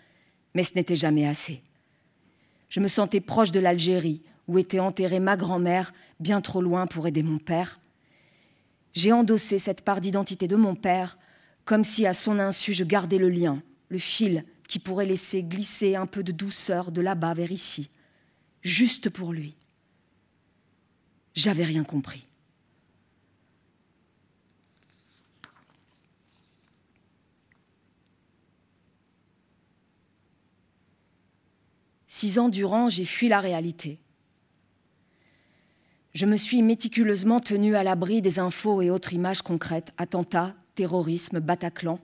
[0.55, 1.61] mais ce n'était jamais assez.
[2.69, 7.07] Je me sentais proche de l'Algérie, où était enterrée ma grand-mère, bien trop loin pour
[7.07, 7.79] aider mon père.
[8.99, 11.17] J'ai endossé cette part d'identité de mon père,
[11.63, 15.95] comme si à son insu je gardais le lien, le fil qui pourrait laisser glisser
[15.95, 17.89] un peu de douceur de là-bas vers ici,
[18.61, 19.55] juste pour lui.
[21.33, 22.27] J'avais rien compris.
[32.07, 34.01] Six ans durant, j'ai fui la réalité.
[36.19, 41.39] Je me suis méticuleusement tenue à l'abri des infos et autres images concrètes, attentats, terrorisme,
[41.39, 41.97] Bataclan.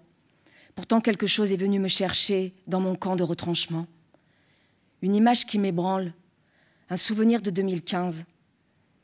[0.73, 3.87] Pourtant, quelque chose est venu me chercher dans mon camp de retranchement.
[5.01, 6.13] Une image qui m'ébranle,
[6.89, 8.25] un souvenir de 2015.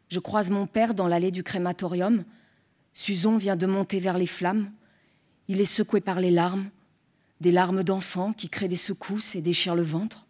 [0.07, 2.23] Je croise mon père dans l'allée du crématorium.
[2.93, 4.71] Suzon vient de monter vers les flammes.
[5.49, 6.69] Il est secoué par les larmes,
[7.41, 10.25] des larmes d'enfant qui créent des secousses et déchirent le ventre.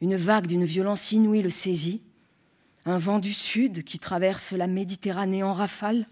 [0.00, 2.02] Une vague d'une violence inouïe le saisit.
[2.86, 6.06] Un vent du sud qui traverse la Méditerranée en rafale.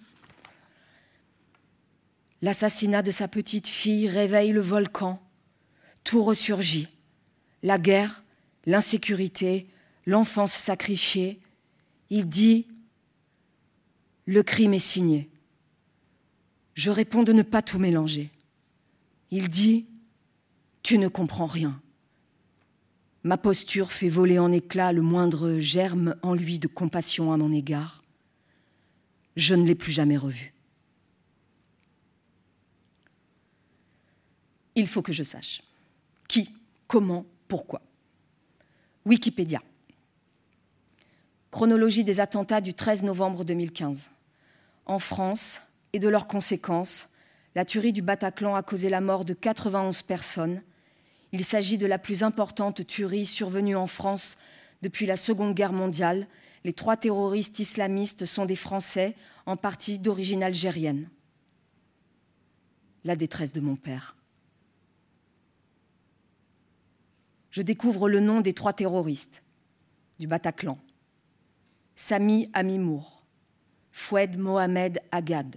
[2.43, 5.21] L'assassinat de sa petite fille réveille le volcan.
[6.05, 6.89] Tout ressurgit.
[7.63, 8.23] La guerre,
[8.67, 9.67] l'insécurité,
[10.07, 11.41] l'enfance sacrifiée.
[12.11, 12.67] Il dit
[14.27, 15.31] Le crime est signé.
[16.75, 18.31] Je réponds de ne pas tout mélanger.
[19.31, 19.87] Il dit
[20.83, 21.81] Tu ne comprends rien.
[23.25, 27.53] Ma posture fait voler en éclats le moindre germe en lui de compassion à mon
[27.53, 28.03] égard.
[29.37, 30.55] Je ne l'ai plus jamais revu.
[34.75, 35.63] Il faut que je sache.
[36.29, 36.49] Qui,
[36.87, 37.83] comment, pourquoi.
[39.05, 39.63] Wikipédia.
[41.51, 44.11] Chronologie des attentats du 13 novembre 2015.
[44.87, 45.61] En France
[45.93, 47.09] et de leurs conséquences,
[47.55, 50.63] la tuerie du Bataclan a causé la mort de 91 personnes,
[51.33, 54.39] il s'agit de la plus importante tuerie survenue en France
[54.83, 56.27] depuis la Seconde Guerre mondiale.
[56.65, 59.15] Les trois terroristes islamistes sont des Français,
[59.47, 61.09] en partie d'origine algérienne.
[63.05, 64.17] La détresse de mon père.
[67.51, 69.43] Je découvre le nom des trois terroristes
[70.19, 70.79] du Bataclan.
[71.97, 73.25] Sami Amimour,
[73.91, 75.57] Foued Mohamed Agad,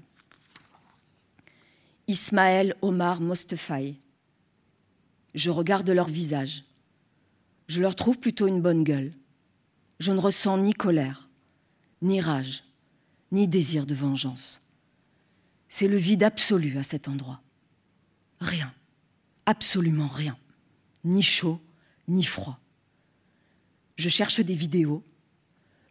[2.07, 3.99] Ismaël Omar Mostefaï,
[5.33, 6.65] je regarde leur visage.
[7.67, 9.13] Je leur trouve plutôt une bonne gueule.
[9.99, 11.29] Je ne ressens ni colère,
[12.01, 12.63] ni rage,
[13.31, 14.61] ni désir de vengeance.
[15.67, 17.41] C'est le vide absolu à cet endroit.
[18.39, 18.73] Rien,
[19.45, 20.37] absolument rien,
[21.03, 21.61] ni chaud,
[22.07, 22.59] ni froid.
[23.95, 25.03] Je cherche des vidéos.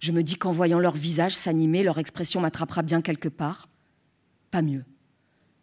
[0.01, 3.69] Je me dis qu'en voyant leur visage s'animer, leur expression m'attrapera bien quelque part.
[4.51, 4.85] Pas mieux.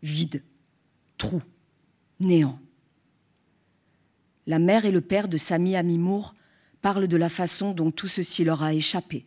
[0.02, 0.44] Vide,
[1.18, 1.42] trou,
[2.20, 2.60] néant.
[4.48, 6.34] La mère et le père de Sami Amimour
[6.82, 9.26] parlent de la façon dont tout ceci leur a échappé.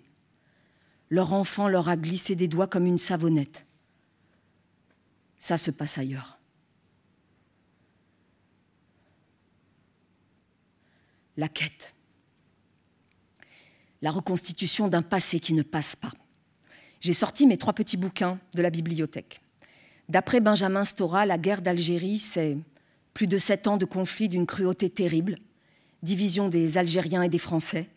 [1.10, 3.66] Leur enfant leur a glissé des doigts comme une savonnette.
[5.38, 6.38] Ça se passe ailleurs.
[11.36, 11.94] La quête.
[14.02, 16.12] La reconstitution d'un passé qui ne passe pas.
[17.00, 19.40] J'ai sorti mes trois petits bouquins de la bibliothèque.
[20.08, 22.56] D'après Benjamin Stora, la guerre d'Algérie, c'est
[23.14, 25.36] plus de sept ans de conflit d'une cruauté terrible,
[26.02, 27.88] division des Algériens et des Français,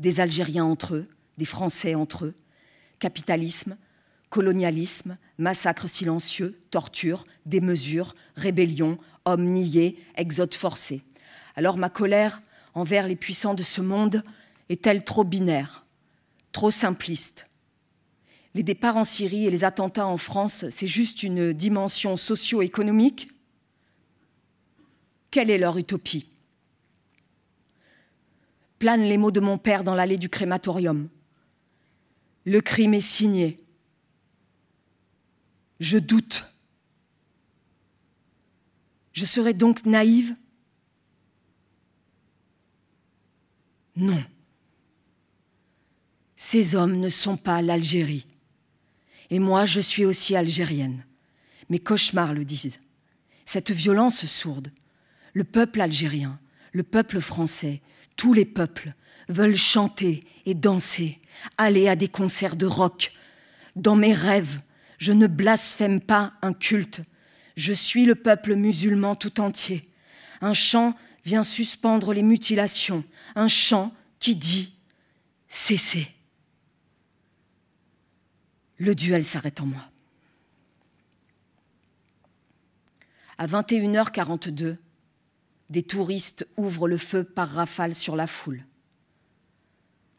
[0.00, 2.34] des Algériens entre eux, des Français entre eux,
[2.98, 3.76] capitalisme,
[4.30, 11.02] colonialisme, massacre silencieux, torture, démesure, rébellion, hommes niés, exode forcé.
[11.56, 12.42] Alors ma colère
[12.74, 14.24] envers les puissants de ce monde
[14.68, 15.84] est-elle trop binaire,
[16.52, 17.46] trop simpliste?
[18.54, 23.28] Les départs en Syrie et les attentats en France, c'est juste une dimension socio-économique?
[25.34, 26.28] Quelle est leur utopie
[28.78, 31.08] Planent les mots de mon père dans l'allée du crématorium.
[32.44, 33.56] Le crime est signé.
[35.80, 36.46] Je doute.
[39.12, 40.36] Je serais donc naïve
[43.96, 44.22] Non.
[46.36, 48.28] Ces hommes ne sont pas l'Algérie.
[49.30, 51.04] Et moi, je suis aussi algérienne.
[51.70, 52.78] Mes cauchemars le disent.
[53.44, 54.70] Cette violence sourde,
[55.34, 56.38] le peuple algérien,
[56.72, 57.82] le peuple français,
[58.16, 58.94] tous les peuples
[59.28, 61.20] veulent chanter et danser,
[61.58, 63.12] aller à des concerts de rock.
[63.76, 64.60] Dans mes rêves,
[64.98, 67.00] je ne blasphème pas un culte.
[67.56, 69.88] Je suis le peuple musulman tout entier.
[70.40, 70.94] Un chant
[71.24, 74.74] vient suspendre les mutilations, un chant qui dit
[75.48, 76.08] Cessez.
[78.78, 79.88] Le duel s'arrête en moi.
[83.38, 84.76] À 21h42,
[85.70, 88.64] des touristes ouvrent le feu par rafale sur la foule.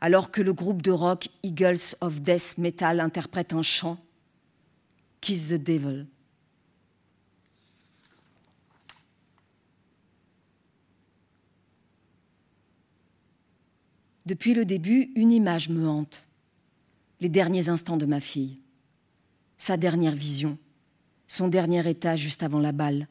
[0.01, 3.97] Alors que le groupe de rock Eagles of Death Metal interprète un chant,
[5.21, 6.05] Kiss the Devil.
[14.25, 16.27] Depuis le début, une image me hante.
[17.21, 18.59] Les derniers instants de ma fille.
[19.57, 20.57] Sa dernière vision.
[21.27, 23.07] Son dernier état juste avant la balle.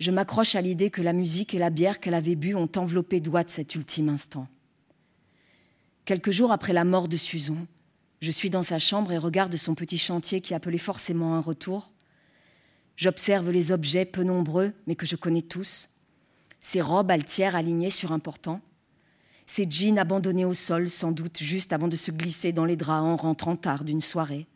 [0.00, 3.20] Je m'accroche à l'idée que la musique et la bière qu'elle avait bu ont enveloppé
[3.20, 4.48] de cet ultime instant.
[6.06, 7.66] Quelques jours après la mort de Suzon,
[8.22, 11.92] je suis dans sa chambre et regarde son petit chantier qui appelait forcément un retour.
[12.96, 15.90] J'observe les objets peu nombreux, mais que je connais tous.
[16.62, 18.62] Ses robes altières alignées sur un portant.
[19.44, 23.04] Ses jeans abandonnés au sol, sans doute juste avant de se glisser dans les draps
[23.04, 24.46] en rentrant tard d'une soirée.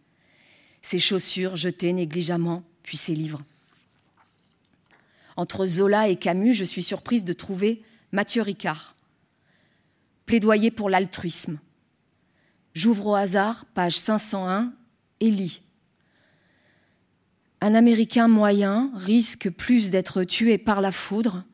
[0.81, 3.43] Ses chaussures jetées négligemment, puis ses livres.
[5.37, 8.97] Entre Zola et Camus, je suis surprise de trouver Mathieu Ricard.
[10.27, 11.59] Plaidoyer pour l'altruisme.
[12.75, 14.73] J'ouvre au hasard, page 501,
[15.21, 15.63] et lis.
[17.61, 21.45] Un Américain moyen risque plus d'être tué par la foudre,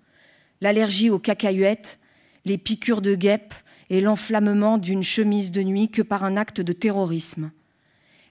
[0.61, 1.99] l'allergie aux cacahuètes,
[2.45, 3.55] les piqûres de guêpes
[3.90, 7.51] et l'enflammement d'une chemise de nuit que par un acte de terrorisme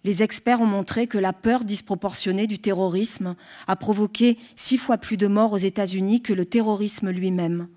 [0.10, 3.36] les experts ont montré que la peur disproportionnée du terrorisme
[3.68, 7.68] a provoqué six fois plus de morts aux États-Unis que le terrorisme lui-même.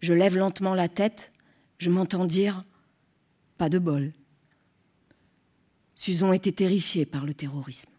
[0.00, 1.30] Je lève lentement la tête,
[1.78, 2.64] je m'entends dire
[3.58, 4.12] Pas de bol.
[5.94, 7.92] Susan était terrifiée par le terrorisme.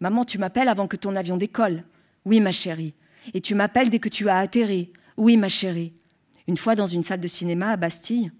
[0.00, 1.84] Maman, tu m'appelles avant que ton avion décolle
[2.24, 2.94] Oui, ma chérie.
[3.34, 5.92] Et tu m'appelles dès que tu as atterri Oui, ma chérie.
[6.48, 8.32] Une fois dans une salle de cinéma à Bastille,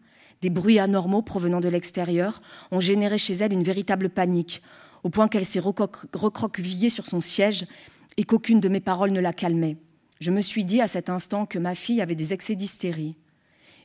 [0.42, 4.60] des bruits anormaux provenant de l'extérieur ont généré chez elle une véritable panique,
[5.04, 7.64] au point qu'elle s'est recroquevillée sur son siège
[8.16, 9.76] et qu'aucune de mes paroles ne la calmait.
[10.20, 13.16] Je me suis dit à cet instant que ma fille avait des excès d'hystérie.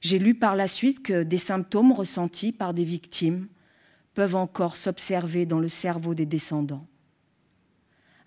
[0.01, 3.47] J'ai lu par la suite que des symptômes ressentis par des victimes
[4.13, 6.85] peuvent encore s'observer dans le cerveau des descendants.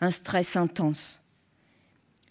[0.01, 1.23] Un stress intense,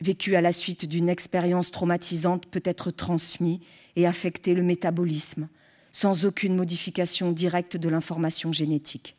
[0.02, 3.62] vécu à la suite d'une expérience traumatisante, peut être transmis
[3.96, 5.50] et affecter le métabolisme,
[5.92, 9.16] sans aucune modification directe de l'information génétique.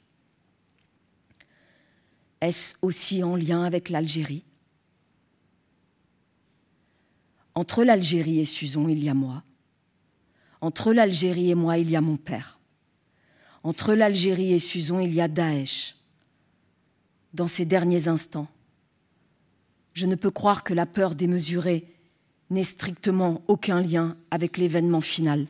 [2.40, 4.44] Est-ce aussi en lien avec l'Algérie?
[7.54, 9.42] Entre l'Algérie et Suzon, il y a moi.
[10.60, 12.58] Entre l'Algérie et moi, il y a mon père.
[13.62, 15.96] Entre l'Algérie et Suzon, il y a Daesh.
[17.34, 18.48] Dans ces derniers instants,
[19.92, 21.86] je ne peux croire que la peur démesurée
[22.48, 25.46] n'ait strictement aucun lien avec l'événement final.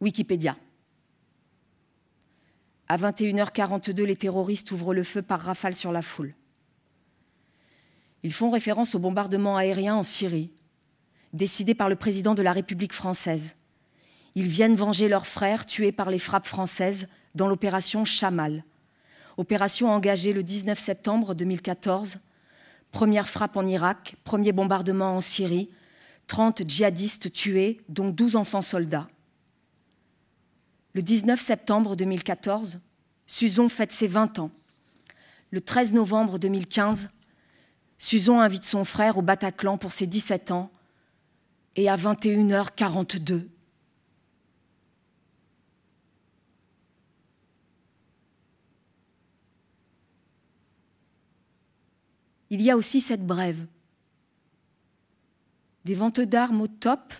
[0.00, 0.56] Wikipédia.
[2.88, 6.34] À 21h42, les terroristes ouvrent le feu par rafale sur la foule.
[8.22, 10.50] Ils font référence au bombardement aérien en Syrie,
[11.32, 13.56] décidé par le président de la République française.
[14.34, 18.64] Ils viennent venger leurs frères tués par les frappes françaises dans l'opération Chamal.
[19.36, 22.18] Opération engagée le 19 septembre 2014.
[22.92, 25.70] Première frappe en Irak, premier bombardement en Syrie.
[26.28, 29.08] 30 djihadistes tués, dont 12 enfants soldats.
[30.98, 32.80] Le 19 septembre 2014,
[33.28, 34.50] Suzon fête ses 20 ans.
[35.52, 37.10] Le 13 novembre 2015,
[37.98, 40.72] Suzon invite son frère au Bataclan pour ses 17 ans.
[41.76, 43.46] Et à 21h42,
[52.50, 53.68] il y a aussi cette brève.
[55.84, 57.14] Des ventes d'armes au top,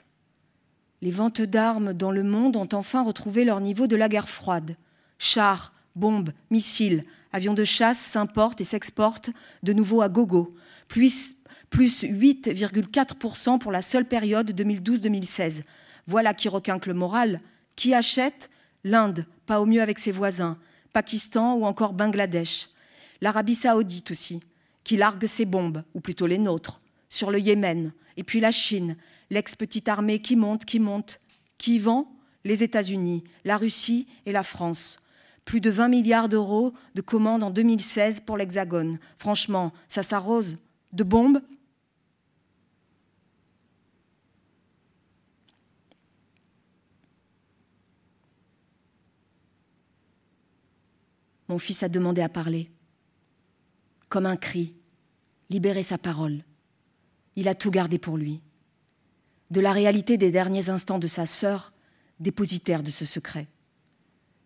[1.03, 4.76] les ventes d'armes dans le monde ont enfin retrouvé leur niveau de la guerre froide.
[5.18, 9.30] Chars, bombes, missiles, avions de chasse s'importent et s'exportent
[9.62, 10.55] de nouveau à gogo,
[10.88, 11.34] plus,
[11.70, 15.62] plus 8,4% pour la seule période 2012-2016.
[16.07, 17.40] Voilà qui requinque le moral.
[17.76, 18.51] Qui achète?
[18.84, 20.57] L'Inde, pas au mieux avec ses voisins,
[20.92, 22.68] Pakistan ou encore Bangladesh.
[23.20, 24.40] L'Arabie saoudite aussi
[24.88, 26.80] qui largue ses bombes, ou plutôt les nôtres,
[27.11, 28.96] sur le Yémen, et puis la Chine,
[29.30, 31.20] l'ex-petite armée qui monte, qui monte,
[31.58, 32.10] qui vend
[32.44, 35.00] les États-Unis, la Russie et la France.
[35.44, 38.98] Plus de 20 milliards d'euros de commandes en 2016 pour l'Hexagone.
[39.16, 40.58] Franchement, ça s'arrose
[40.92, 41.40] de bombes
[51.48, 52.70] Mon fils a demandé à parler,
[54.10, 54.74] comme un cri,
[55.48, 56.44] libérer sa parole.
[57.36, 58.42] Il a tout gardé pour lui.
[59.51, 61.72] De la réalité des derniers instants de sa sœur,
[62.20, 63.46] dépositaire de ce secret.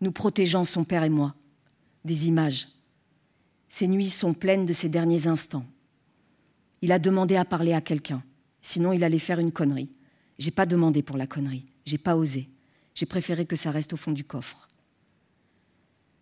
[0.01, 1.35] Nous protégeons son père et moi,
[2.05, 2.69] des images.
[3.69, 5.65] Ses nuits sont pleines de ces derniers instants.
[6.81, 8.23] Il a demandé à parler à quelqu'un,
[8.61, 9.89] sinon il allait faire une connerie.
[10.37, 12.49] J'ai pas demandé pour la connerie, j'ai pas osé.
[12.95, 14.67] J'ai préféré que ça reste au fond du coffre.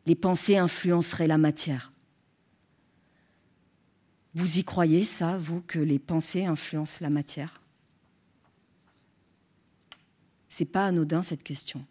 [0.05, 1.91] Les pensées influenceraient la matière.
[4.33, 7.60] Vous y croyez, ça, vous, que les pensées influencent la matière?
[10.51, 11.83] C'est pas anodin cette question.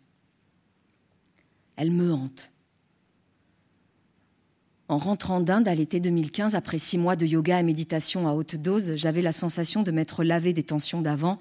[1.74, 2.52] Elle me hante.
[4.86, 8.54] En rentrant d'Inde à l'été 2015, après six mois de yoga et méditation à haute
[8.54, 11.40] dose, j'avais la sensation de m'être lavé des tensions d'avant.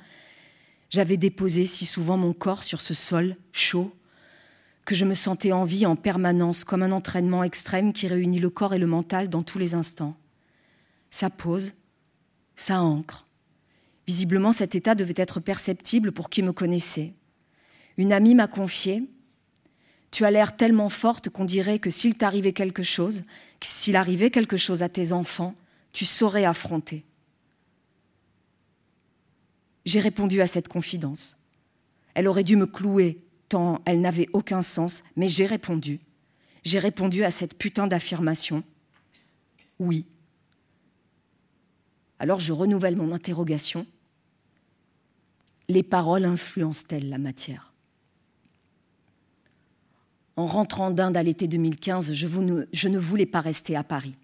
[0.90, 3.94] J'avais déposé si souvent mon corps sur ce sol chaud
[4.86, 8.50] que je me sentais en vie en permanence, comme un entraînement extrême qui réunit le
[8.50, 10.18] corps et le mental dans tous les instants
[11.10, 11.74] ça pose,
[12.56, 13.26] ça ancre.
[14.10, 17.14] Visiblement, cet état devait être perceptible pour qui me connaissait.
[17.96, 19.04] Une amie m'a confié
[20.10, 23.22] Tu as l'air tellement forte qu'on dirait que s'il t'arrivait quelque chose,
[23.62, 25.54] s'il arrivait quelque chose à tes enfants,
[25.94, 27.06] tu saurais affronter.
[29.86, 31.38] J'ai répondu à cette confidence.
[32.16, 36.00] Elle aurait dû me clouer tant elle n'avait aucun sens, mais j'ai répondu.
[36.64, 38.64] J'ai répondu à cette putain d'affirmation.
[39.78, 40.08] Oui,
[42.18, 43.86] alors je renouvelle mon interrogation.
[45.70, 47.72] Les paroles influencent-elles la matière?
[50.36, 54.16] En rentrant d'Inde à l'été 2015, je, ne voulais pas rester à Paris.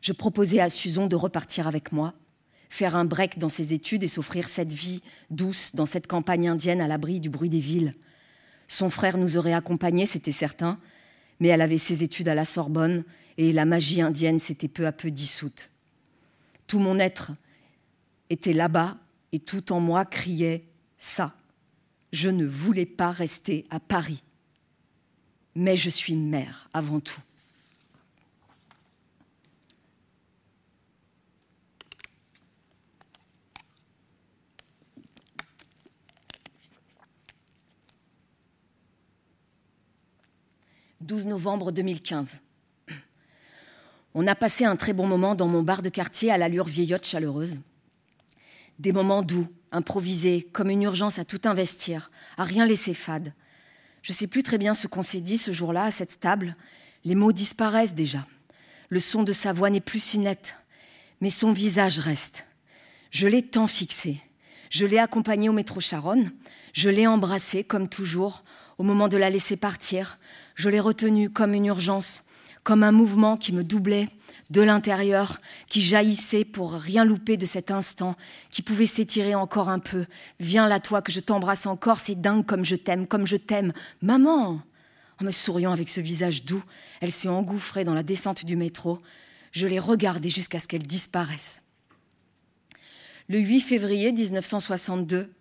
[0.00, 2.14] Je proposais à Suzon de repartir avec moi,
[2.68, 6.80] faire un break dans ses études et s'offrir cette vie douce dans cette campagne indienne
[6.80, 7.94] à l'abri du bruit des villes.
[8.66, 10.80] Son frère nous aurait accompagnés, c'était certain,
[11.38, 13.04] mais elle avait ses études à la Sorbonne
[13.38, 15.70] et la magie indienne s'était peu à peu dissoute.
[16.66, 17.30] Tout mon être
[18.30, 18.96] était là-bas
[19.36, 20.66] et tout en moi criait
[20.96, 21.36] ça.
[22.10, 24.22] Je ne voulais pas rester à Paris.
[25.54, 27.20] Mais je suis mère avant tout.
[41.02, 42.40] «12 novembre 2015.
[44.14, 47.04] On a passé un très bon moment dans mon bar de quartier à l'allure vieillotte
[47.04, 47.60] chaleureuse.
[48.78, 53.32] Des moments doux, improvisés, comme une urgence à tout investir, à rien laisser fade.
[54.02, 56.56] Je ne sais plus très bien ce qu'on s'est dit ce jour-là à cette table.
[57.04, 58.26] Les mots disparaissent déjà.
[58.88, 60.54] Le son de sa voix n'est plus si net.
[61.20, 62.44] Mais son visage reste.
[63.10, 64.20] Je l'ai tant fixé.
[64.70, 66.30] Je l'ai accompagné au métro Charonne.
[66.72, 68.44] Je l'ai embrassé, comme toujours,
[68.78, 70.18] au moment de la laisser partir.
[70.54, 72.24] Je l'ai retenu comme une urgence,
[72.62, 74.08] comme un mouvement qui me doublait
[74.50, 78.16] de l'intérieur, qui jaillissait pour rien louper de cet instant,
[78.50, 80.06] qui pouvait s'étirer encore un peu.
[80.38, 83.72] Viens là, toi, que je t'embrasse encore, c'est dingue comme je t'aime, comme je t'aime.
[84.02, 84.60] Maman
[85.20, 86.62] En me souriant avec ce visage doux,
[87.00, 88.98] elle s'est engouffrée dans la descente du métro.
[89.52, 91.62] Je l'ai regardée jusqu'à ce qu'elle disparaisse.
[93.28, 95.32] Le 8 février 1962,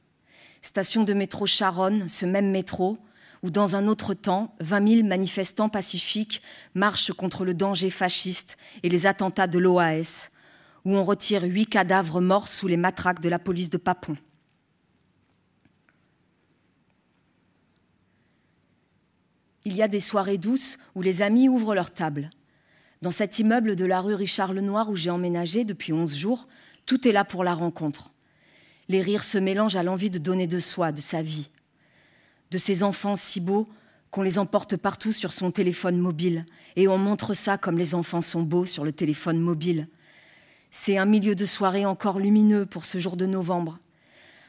[0.62, 2.98] station de métro Charonne, ce même métro,
[3.46, 6.42] où dans un autre temps, 20 000 manifestants pacifiques
[6.74, 10.32] marchent contre le danger fasciste et les attentats de l'OAS,
[10.84, 14.18] où on retire huit cadavres morts sous les matraques de la police de Papon.
[19.64, 22.32] Il y a des soirées douces où les amis ouvrent leurs tables.
[23.04, 26.48] Dans cet immeuble de la rue Richard Lenoir où j'ai emménagé depuis 11 jours,
[26.88, 28.12] tout est là pour la rencontre.
[28.90, 31.52] Les rires se mélangent à l'envie de donner de soi, de sa vie
[32.52, 33.68] de ces enfants si beaux
[34.12, 38.22] qu'on les emporte partout sur son téléphone mobile, et on montre ça comme les enfants
[38.22, 39.90] sont beaux sur le téléphone mobile.
[40.72, 43.78] C'est un milieu de soirée encore lumineux pour ce jour de novembre.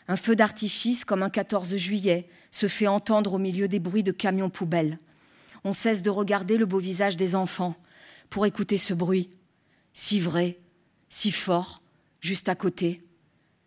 [0.09, 4.13] Un feu d'artifice comme un 14 juillet se fait entendre au milieu des bruits de
[4.13, 4.99] camions poubelles.
[5.65, 7.75] On cesse de regarder le beau visage des enfants
[8.31, 9.31] pour écouter ce bruit,
[9.93, 10.59] si vrai,
[11.09, 11.83] si fort,
[12.21, 13.03] juste à côté,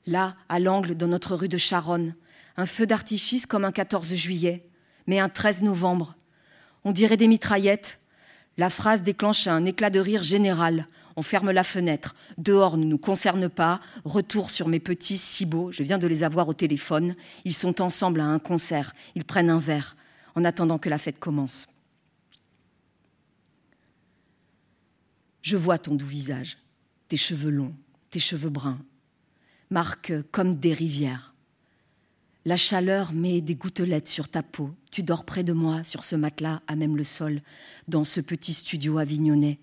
[0.05, 2.15] là, à l'angle de notre rue de Charonne,
[2.59, 4.67] un feu d'artifice comme un 14 juillet,
[5.07, 6.15] mais un 13 novembre.
[6.83, 7.99] On dirait des mitraillettes.
[8.57, 10.87] La phrase déclenche un éclat de rire général.
[11.15, 12.15] On ferme la fenêtre.
[12.37, 13.79] Dehors ne nous concerne pas.
[14.03, 15.71] Retour sur mes petits si beaux.
[15.71, 17.15] Je viens de les avoir au téléphone.
[17.45, 18.93] Ils sont ensemble à un concert.
[19.15, 19.95] Ils prennent un verre
[20.35, 21.69] en attendant que la fête commence.
[25.41, 26.57] Je vois ton doux visage,
[27.07, 27.75] tes cheveux longs,
[28.09, 28.79] tes cheveux bruns,
[29.69, 31.33] marquent comme des rivières.
[32.45, 34.71] La chaleur met des gouttelettes sur ta peau.
[34.91, 37.41] Tu dors près de moi, sur ce matelas, à même le sol,
[37.87, 39.59] dans ce petit studio avignonnais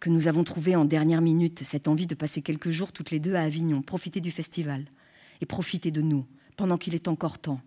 [0.00, 3.20] que nous avons trouvé en dernière minute, cette envie de passer quelques jours toutes les
[3.20, 4.86] deux à Avignon, profiter du festival
[5.42, 6.26] et profiter de nous
[6.56, 7.60] pendant qu'il est encore temps.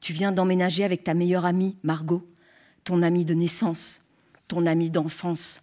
[0.00, 2.24] Tu viens d'emménager avec ta meilleure amie, Margot,
[2.84, 4.00] ton amie de naissance,
[4.46, 5.62] ton amie d'enfance,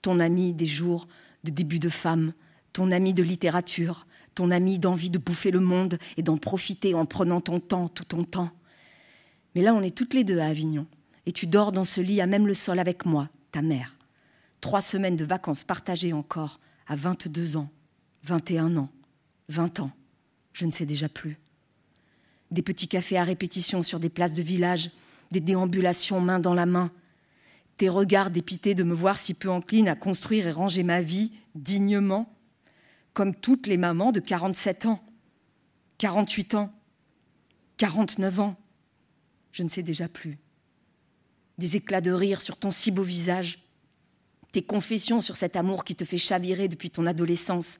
[0.00, 1.08] ton amie des jours
[1.42, 2.32] de début de femme,
[2.72, 7.06] ton amie de littérature, ton ami d'envie de bouffer le monde et d'en profiter en
[7.06, 8.50] prenant ton temps, tout ton temps.
[9.54, 10.86] Mais là, on est toutes les deux à Avignon,
[11.26, 13.96] et tu dors dans ce lit à même le sol avec moi, ta mère.
[14.60, 17.70] Trois semaines de vacances partagées encore, à 22 ans,
[18.24, 18.88] 21 ans,
[19.48, 19.90] 20 ans,
[20.52, 21.38] je ne sais déjà plus.
[22.50, 24.90] Des petits cafés à répétition sur des places de village,
[25.30, 26.90] des déambulations main dans la main,
[27.76, 31.32] tes regards dépités de me voir si peu encline à construire et ranger ma vie
[31.54, 32.32] dignement
[33.14, 35.02] comme toutes les mamans de 47 ans,
[35.98, 36.72] 48 ans,
[37.76, 38.56] 49 ans,
[39.52, 40.38] je ne sais déjà plus.
[41.58, 43.58] Des éclats de rire sur ton si beau visage,
[44.52, 47.78] tes confessions sur cet amour qui te fait chavirer depuis ton adolescence,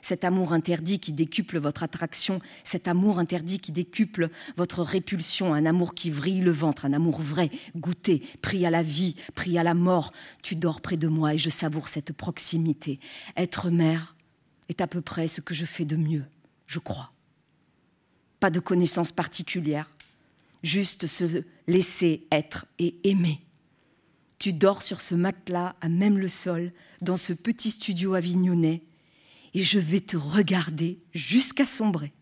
[0.00, 5.66] cet amour interdit qui décuple votre attraction, cet amour interdit qui décuple votre répulsion, un
[5.66, 9.62] amour qui vrille le ventre, un amour vrai, goûté, pris à la vie, pris à
[9.62, 10.12] la mort.
[10.42, 13.00] Tu dors près de moi et je savoure cette proximité.
[13.36, 14.15] Être mère,
[14.68, 16.24] est à peu près ce que je fais de mieux,
[16.66, 17.12] je crois.
[18.40, 19.90] Pas de connaissances particulières,
[20.62, 23.40] juste se laisser être et aimer.
[24.38, 28.82] Tu dors sur ce matelas à même le sol, dans ce petit studio avignonnais,
[29.54, 32.12] et je vais te regarder jusqu'à sombrer.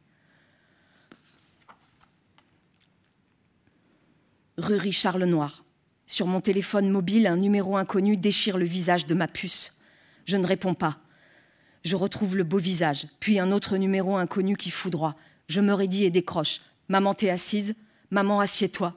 [4.56, 5.64] Rue Richard Lenoir.
[6.06, 9.76] Sur mon téléphone mobile, un numéro inconnu déchire le visage de ma puce.
[10.26, 11.00] Je ne réponds pas.
[11.84, 15.16] Je retrouve le beau visage, puis un autre numéro inconnu qui foudroie.
[15.48, 16.60] Je me raidis et décroche.
[16.88, 17.74] Maman, t'es assise
[18.10, 18.94] Maman, assieds-toi.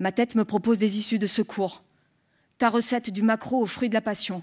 [0.00, 1.84] Ma tête me propose des issues de secours.
[2.58, 4.42] Ta recette du macro aux fruits de la passion.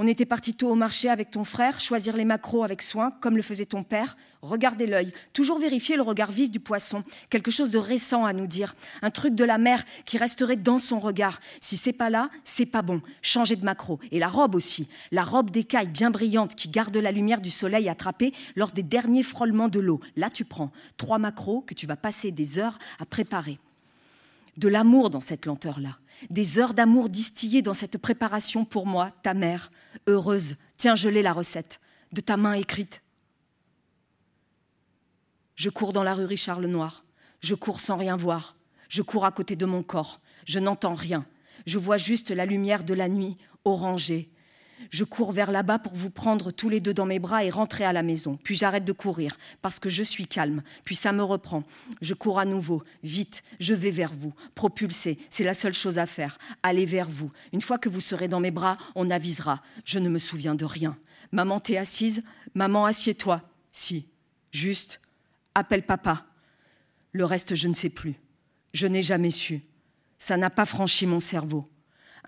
[0.00, 3.36] On était parti tôt au marché avec ton frère, choisir les macros avec soin, comme
[3.36, 7.72] le faisait ton père, regarder l'œil, toujours vérifier le regard vif du poisson, quelque chose
[7.72, 11.40] de récent à nous dire, un truc de la mer qui resterait dans son regard.
[11.60, 13.02] Si c'est pas là, c'est pas bon.
[13.22, 13.98] Changer de macro.
[14.12, 17.88] Et la robe aussi, la robe d'écaille bien brillante qui garde la lumière du soleil
[17.88, 19.98] attrapée lors des derniers frôlements de l'eau.
[20.14, 23.58] Là, tu prends trois macros que tu vas passer des heures à préparer.
[24.58, 25.98] De l'amour dans cette lenteur-là
[26.30, 29.70] des heures d'amour distillées dans cette préparation pour moi, ta mère,
[30.06, 30.56] heureuse.
[30.76, 31.80] Tiens, je l'ai la recette,
[32.12, 33.02] de ta main écrite.
[35.54, 37.04] Je cours dans la rue Richard Lenoir.
[37.40, 38.56] Je cours sans rien voir.
[38.88, 40.20] Je cours à côté de mon corps.
[40.44, 41.26] Je n'entends rien.
[41.66, 44.30] Je vois juste la lumière de la nuit, orangée.
[44.90, 47.84] Je cours vers là-bas pour vous prendre tous les deux dans mes bras et rentrer
[47.84, 48.38] à la maison.
[48.42, 50.62] Puis j'arrête de courir parce que je suis calme.
[50.84, 51.64] Puis ça me reprend.
[52.00, 52.82] Je cours à nouveau.
[53.02, 54.34] Vite, je vais vers vous.
[54.54, 56.38] Propulser, c'est la seule chose à faire.
[56.62, 57.30] Aller vers vous.
[57.52, 59.62] Une fois que vous serez dans mes bras, on avisera.
[59.84, 60.96] Je ne me souviens de rien.
[61.32, 62.22] Maman, t'es assise?
[62.54, 63.42] Maman, assieds-toi.
[63.72, 64.06] Si.
[64.50, 65.00] Juste,
[65.54, 66.24] appelle papa.
[67.12, 68.14] Le reste, je ne sais plus.
[68.72, 69.62] Je n'ai jamais su.
[70.18, 71.68] Ça n'a pas franchi mon cerveau.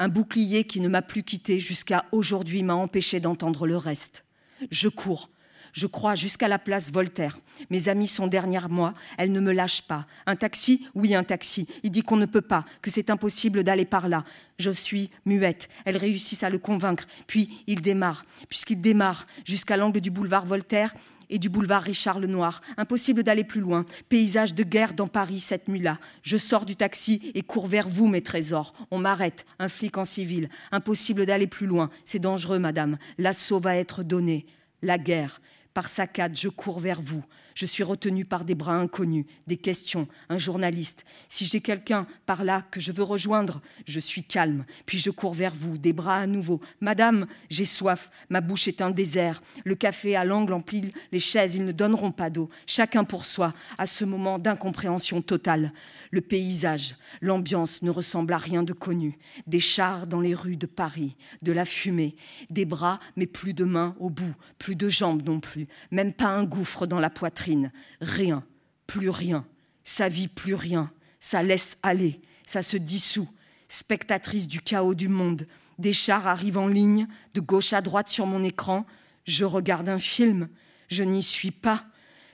[0.01, 4.25] Un bouclier qui ne m'a plus quitté jusqu'à aujourd'hui m'a empêché d'entendre le reste.
[4.71, 5.29] Je cours.
[5.75, 7.39] Je crois jusqu'à la place Voltaire.
[7.69, 10.07] Mes amis sont derrière moi, elles ne me lâchent pas.
[10.25, 10.87] Un taxi?
[10.95, 11.69] Oui, un taxi.
[11.83, 14.25] Il dit qu'on ne peut pas, que c'est impossible d'aller par là.
[14.59, 15.69] Je suis muette.
[15.85, 17.05] Elles réussissent à le convaincre.
[17.27, 18.25] Puis il démarre.
[18.49, 20.95] Puisqu'il démarre jusqu'à l'angle du boulevard Voltaire,
[21.31, 22.61] et du boulevard Richard Lenoir.
[22.77, 23.87] Impossible d'aller plus loin.
[24.09, 25.99] Paysage de guerre dans Paris cette nuit-là.
[26.23, 28.75] Je sors du taxi et cours vers vous, mes trésors.
[28.91, 30.49] On m'arrête, un flic en civil.
[30.73, 31.91] Impossible d'aller plus loin.
[32.05, 32.99] C'est dangereux, madame.
[33.17, 34.47] L'assaut va être donné.
[34.83, 35.41] La guerre.
[35.75, 37.25] Par saccade, je cours vers vous.
[37.55, 41.05] Je suis retenu par des bras inconnus, des questions, un journaliste.
[41.29, 44.65] Si j'ai quelqu'un par là que je veux rejoindre, je suis calme.
[44.87, 46.61] Puis je cours vers vous, des bras à nouveau.
[46.81, 49.43] Madame, j'ai soif, ma bouche est un désert.
[49.65, 52.49] Le café à l'angle emplit les chaises, ils ne donneront pas d'eau.
[52.67, 55.73] Chacun pour soi, à ce moment d'incompréhension totale.
[56.11, 59.19] Le paysage, l'ambiance ne ressemble à rien de connu.
[59.47, 62.17] Des chars dans les rues de Paris, de la fumée,
[62.49, 65.60] des bras, mais plus de mains au bout, plus de jambes non plus,
[65.91, 67.73] même pas un gouffre dans la poitrine.
[68.01, 68.45] Rien,
[68.87, 69.47] plus rien.
[69.85, 70.91] Ça vit plus rien.
[71.21, 73.29] Ça laisse aller, ça se dissout.
[73.69, 75.47] Spectatrice du chaos du monde,
[75.79, 78.85] des chars arrivent en ligne, de gauche à droite sur mon écran.
[79.25, 80.49] Je regarde un film,
[80.89, 81.85] je n'y suis pas.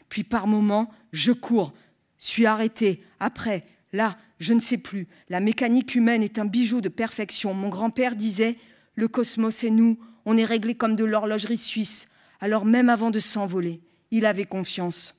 [0.09, 1.75] Puis par moments, je cours,
[2.17, 3.03] suis arrêté.
[3.21, 5.09] Après, là, je ne sais plus.
[5.29, 7.55] La mécanique humaine est un bijou de perfection.
[7.55, 8.57] Mon grand-père disait
[8.95, 12.09] Le cosmos et nous, on est réglé comme de l'horlogerie suisse.
[12.41, 13.81] Alors même avant de s'envoler,
[14.11, 15.15] il avait confiance.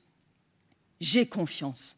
[1.00, 1.96] J'ai confiance.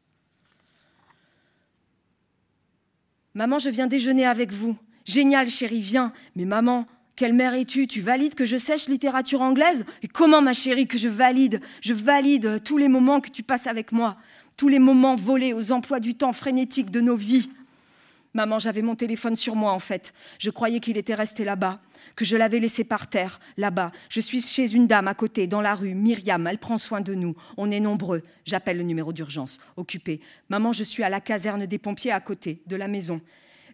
[3.35, 4.77] Maman, je viens déjeuner avec vous.
[5.05, 6.12] Génial, chérie, viens.
[6.35, 7.87] Mais maman, quelle mère es-tu?
[7.87, 9.85] Tu valides que je sèche littérature anglaise?
[10.03, 11.61] Et comment, ma chérie, que je valide?
[11.81, 14.16] Je valide tous les moments que tu passes avec moi
[14.61, 17.49] tous les moments volés aux emplois du temps frénétiques de nos vies.
[18.33, 20.12] Maman, j'avais mon téléphone sur moi en fait.
[20.39, 21.81] Je croyais qu'il était resté là-bas,
[22.14, 23.91] que je l'avais laissé par terre, là-bas.
[24.09, 27.14] Je suis chez une dame à côté, dans la rue, Myriam, elle prend soin de
[27.14, 27.35] nous.
[27.57, 28.22] On est nombreux.
[28.45, 30.20] J'appelle le numéro d'urgence, occupé.
[30.49, 33.20] Maman, je suis à la caserne des pompiers à côté, de la maison.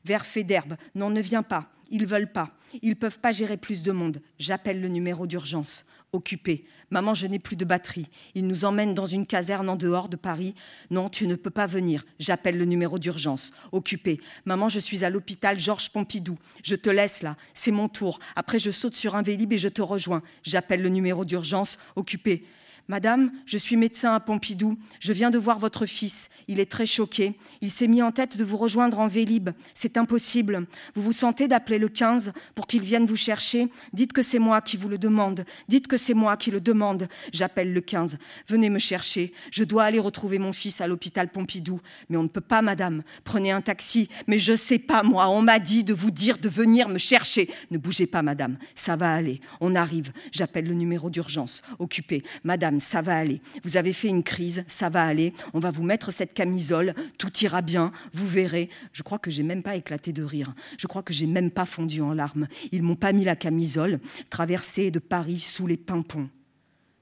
[0.05, 0.77] Vers fait d'herbe.
[0.95, 1.71] Non, ne viens pas.
[1.91, 2.51] Ils veulent pas.
[2.83, 4.21] Ils peuvent pas gérer plus de monde.
[4.39, 6.65] J'appelle le numéro d'urgence occupé.
[6.91, 8.07] Maman, je n'ai plus de batterie.
[8.35, 10.55] Il nous emmène dans une caserne en dehors de Paris.
[10.91, 12.05] Non, tu ne peux pas venir.
[12.19, 13.53] J'appelle le numéro d'urgence.
[13.73, 14.21] Occupé.
[14.45, 16.39] Maman, je suis à l'hôpital Georges Pompidou.
[16.63, 17.37] Je te laisse là.
[17.55, 18.19] C'est mon tour.
[18.37, 20.23] Après, je saute sur un vélib et je te rejoins.
[20.43, 21.79] J'appelle le numéro d'urgence.
[21.97, 22.45] Occupé.
[22.89, 24.79] Madame, je suis médecin à Pompidou.
[25.01, 26.29] Je viens de voir votre fils.
[26.47, 27.35] Il est très choqué.
[27.61, 29.51] Il s'est mis en tête de vous rejoindre en Vélib.
[29.75, 30.67] C'est impossible.
[30.95, 34.61] Vous vous sentez d'appeler le 15 pour qu'il vienne vous chercher Dites que c'est moi
[34.61, 35.45] qui vous le demande.
[35.67, 37.09] Dites que c'est moi qui le demande.
[37.33, 38.19] J'appelle le 15.
[38.47, 39.33] Venez me chercher.
[39.51, 41.81] Je dois aller retrouver mon fils à l'hôpital Pompidou.
[42.09, 43.03] Mais on ne peut pas, madame.
[43.25, 44.09] Prenez un taxi.
[44.29, 45.29] Mais je sais pas, moi.
[45.29, 47.51] On m'a dit de vous dire de venir me chercher.
[47.73, 48.59] Ne bougez pas, madame.
[48.77, 49.41] Ça va aller.
[49.61, 50.13] On arrive.
[50.31, 51.63] J'appelle le numéro d'urgence.
[51.81, 52.23] Occupé.
[52.45, 53.41] Madame, ça va aller.
[53.65, 55.33] Vous avez fait une crise, ça va aller.
[55.55, 58.71] On va vous mettre cette camisole, tout ira bien, vous verrez.
[58.93, 60.55] Je crois que j'ai même pas éclaté de rire.
[60.79, 62.49] Je crois que j'ai même pas fondu en larmes.
[62.73, 64.01] Ils m'ont pas mis la camisole,
[64.31, 66.29] traversée de Paris sous les pimpons.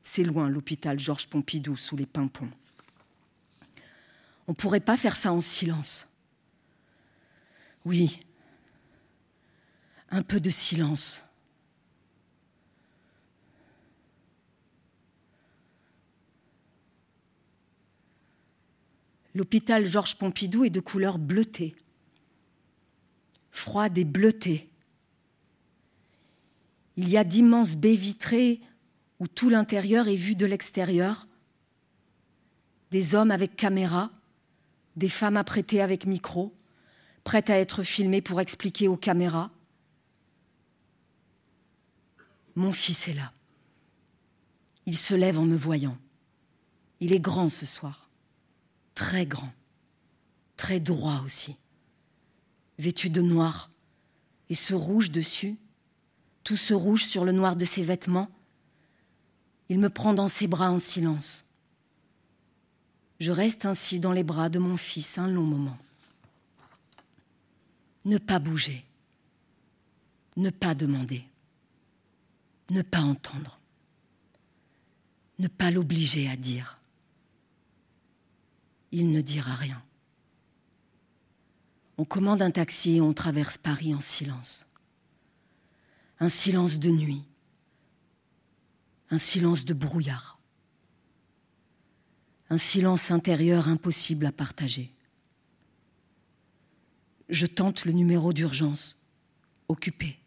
[0.03, 2.51] C'est loin l'hôpital Georges Pompidou sous les pimpons.
[4.47, 6.07] On ne pourrait pas faire ça en silence.
[7.85, 8.21] Oui,
[10.11, 11.23] un peu de silence.
[19.35, 21.75] L'hôpital Georges Pompidou est de couleur bleutée,
[23.51, 24.71] froide et bleutée.
[26.97, 28.61] Il y a d'immenses baies vitrées
[29.19, 31.27] où tout l'intérieur est vu de l'extérieur,
[32.93, 34.13] des hommes avec caméra,
[34.95, 36.55] des femmes apprêtées avec micro,
[37.25, 39.51] prêtes à être filmées pour expliquer aux caméras.
[42.55, 43.33] Mon fils est là.
[44.87, 45.99] Il se lève en me voyant.
[47.01, 48.04] Il est grand ce soir
[48.95, 49.53] très grand,
[50.57, 51.57] très droit aussi,
[52.79, 53.71] vêtu de noir,
[54.51, 55.57] et ce rouge dessus,
[56.43, 58.31] tout ce rouge sur le noir de ses vêtements,
[59.69, 61.45] il me prend dans ses bras en silence.
[63.21, 65.79] Je reste ainsi dans les bras de mon fils un long moment.
[68.05, 68.85] Ne pas bouger,
[70.37, 71.25] ne pas demander,
[72.71, 73.59] ne pas entendre,
[75.39, 76.79] ne pas l'obliger à dire.
[78.97, 79.83] Il ne dira rien.
[81.99, 84.67] On commande un taxi et on traverse Paris en silence.
[86.21, 87.25] Un silence de nuit,
[89.11, 90.39] un silence de brouillard,
[92.51, 94.95] un silence intérieur impossible à partager.
[97.29, 98.97] Je tente le numéro d'urgence,
[99.67, 100.21] occupé.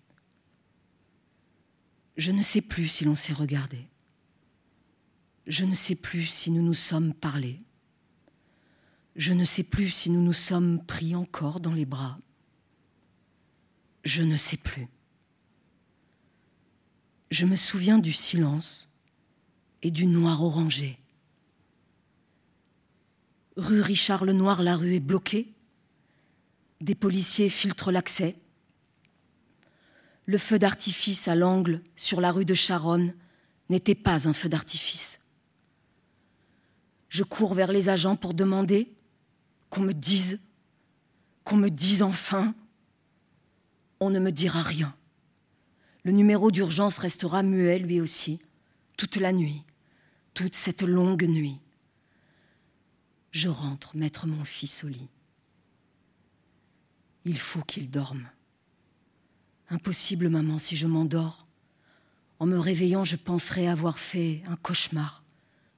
[2.18, 3.88] Je ne sais plus si l'on s'est regardé.
[5.46, 7.62] Je ne sais plus si nous nous sommes parlé.
[9.18, 12.20] Je ne sais plus si nous nous sommes pris encore dans les bras.
[14.06, 14.88] Je ne sais plus.
[17.32, 18.88] Je me souviens du silence
[19.82, 21.00] et du noir orangé.
[23.58, 25.52] Rue Richard Lenoir, la rue est bloquée.
[26.80, 28.36] Des policiers filtrent l'accès.
[30.28, 33.16] Le feu d'artifice à l'angle sur la rue de Charonne
[33.70, 35.22] n'était pas un feu d'artifice.
[37.10, 38.94] Je cours vers les agents pour demander
[39.70, 40.40] qu'on me dise,
[41.44, 42.56] qu'on me dise enfin.
[44.00, 44.96] On ne me dira rien.
[46.04, 48.40] Le numéro d'urgence restera muet lui aussi,
[48.96, 49.64] toute la nuit,
[50.34, 51.60] toute cette longue nuit.
[53.32, 55.10] Je rentre mettre mon fils au lit.
[57.26, 58.30] Il faut qu'il dorme.
[59.70, 61.46] Impossible, maman, si je m'endors.
[62.40, 65.24] En me réveillant, je penserai avoir fait un cauchemar.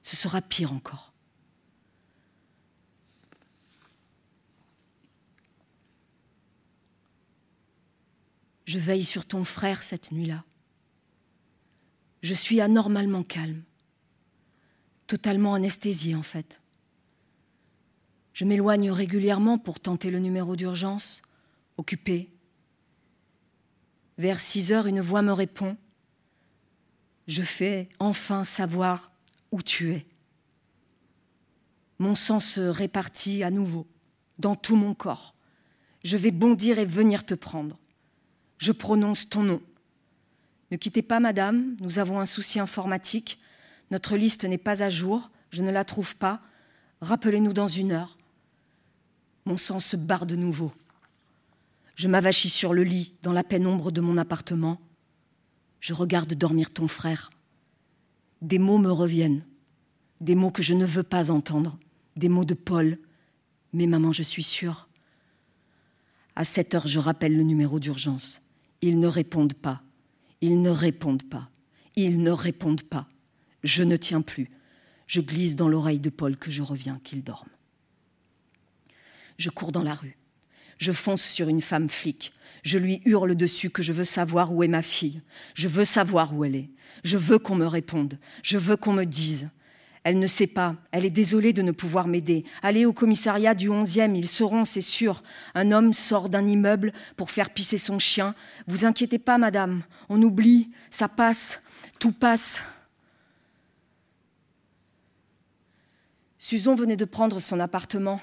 [0.02, 1.09] Ce sera pire encore.
[8.70, 10.44] Je veille sur ton frère cette nuit-là.
[12.22, 13.64] Je suis anormalement calme,
[15.08, 16.62] totalement anesthésiée en fait.
[18.32, 21.20] Je m'éloigne régulièrement pour tenter le numéro d'urgence,
[21.78, 22.30] occupé.
[24.18, 25.76] Vers six heures, une voix me répond.
[27.26, 29.10] Je fais enfin savoir
[29.50, 30.06] où tu es.
[31.98, 33.88] Mon sang se répartit à nouveau
[34.38, 35.34] dans tout mon corps.
[36.04, 37.79] Je vais bondir et venir te prendre
[38.60, 39.62] je prononce ton nom.
[40.70, 43.40] Ne quittez pas, madame, nous avons un souci informatique.
[43.90, 46.42] Notre liste n'est pas à jour, je ne la trouve pas.
[47.00, 48.18] Rappelez-nous dans une heure.
[49.46, 50.72] Mon sang se barre de nouveau.
[51.96, 54.78] Je m'avachis sur le lit, dans la pénombre de mon appartement.
[55.80, 57.30] Je regarde dormir ton frère.
[58.42, 59.42] Des mots me reviennent,
[60.20, 61.78] des mots que je ne veux pas entendre,
[62.16, 62.98] des mots de Paul.
[63.72, 64.86] Mais maman, je suis sûre.
[66.36, 68.42] À 7 heures, je rappelle le numéro d'urgence.
[68.82, 69.82] Ils ne répondent pas.
[70.40, 71.50] Ils ne répondent pas.
[71.96, 73.08] Ils ne répondent pas.
[73.62, 74.50] Je ne tiens plus.
[75.06, 77.48] Je glisse dans l'oreille de Paul que je reviens, qu'il dorme.
[79.38, 80.16] Je cours dans la rue.
[80.78, 82.32] Je fonce sur une femme flic.
[82.62, 85.20] Je lui hurle dessus que je veux savoir où est ma fille.
[85.54, 86.70] Je veux savoir où elle est.
[87.04, 88.18] Je veux qu'on me réponde.
[88.42, 89.50] Je veux qu'on me dise.
[90.02, 92.44] Elle ne sait pas, elle est désolée de ne pouvoir m'aider.
[92.62, 95.22] Allez au commissariat du 11e, ils sauront, c'est sûr.
[95.54, 98.34] Un homme sort d'un immeuble pour faire pisser son chien.
[98.66, 101.60] Vous inquiétez pas, madame, on oublie, ça passe,
[101.98, 102.62] tout passe.
[106.38, 108.22] Suzon venait de prendre son appartement.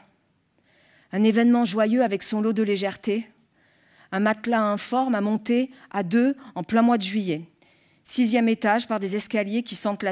[1.11, 3.29] Un événement joyeux avec son lot de légèreté.
[4.11, 7.43] Un matelas informe à monter à deux en plein mois de juillet.
[8.09, 10.05] Sixième étage par des escaliers qui sentent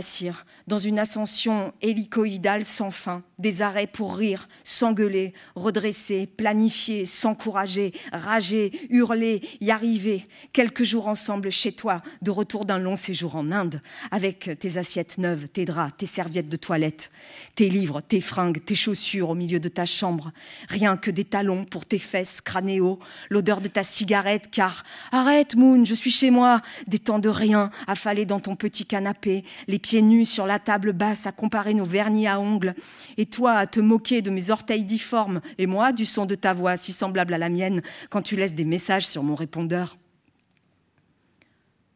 [0.68, 8.74] dans une ascension hélicoïdale sans fin, des arrêts pour rire, s'engueuler, redresser, planifier, s'encourager, rager,
[8.90, 10.28] hurler, y arriver.
[10.52, 13.80] Quelques jours ensemble chez toi, de retour d'un long séjour en Inde,
[14.12, 17.12] avec tes assiettes neuves, tes draps, tes serviettes de toilette,
[17.56, 20.34] tes livres, tes fringues, tes chaussures au milieu de ta chambre.
[20.68, 24.84] Rien que des talons pour tes fesses cranéo, l'odeur de ta cigarette, car
[25.14, 29.44] arrête, Moon, je suis chez moi, des temps de rien affalé dans ton petit canapé,
[29.68, 32.76] les pieds nus sur la table basse à comparer nos vernis à ongles,
[33.18, 36.54] et toi à te moquer de mes orteils difformes, et moi du son de ta
[36.54, 39.98] voix si semblable à la mienne quand tu laisses des messages sur mon répondeur.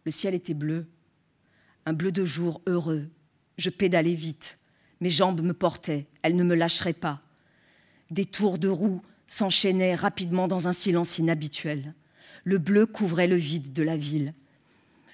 [0.06, 0.88] Le ciel était bleu,
[1.86, 3.08] un bleu de jour heureux.
[3.58, 4.58] Je pédalais vite.
[5.02, 7.22] Mes jambes me portaient, elles ne me lâcheraient pas.
[8.12, 11.94] Des tours de roue s'enchaînaient rapidement dans un silence inhabituel.
[12.44, 14.34] Le bleu couvrait le vide de la ville.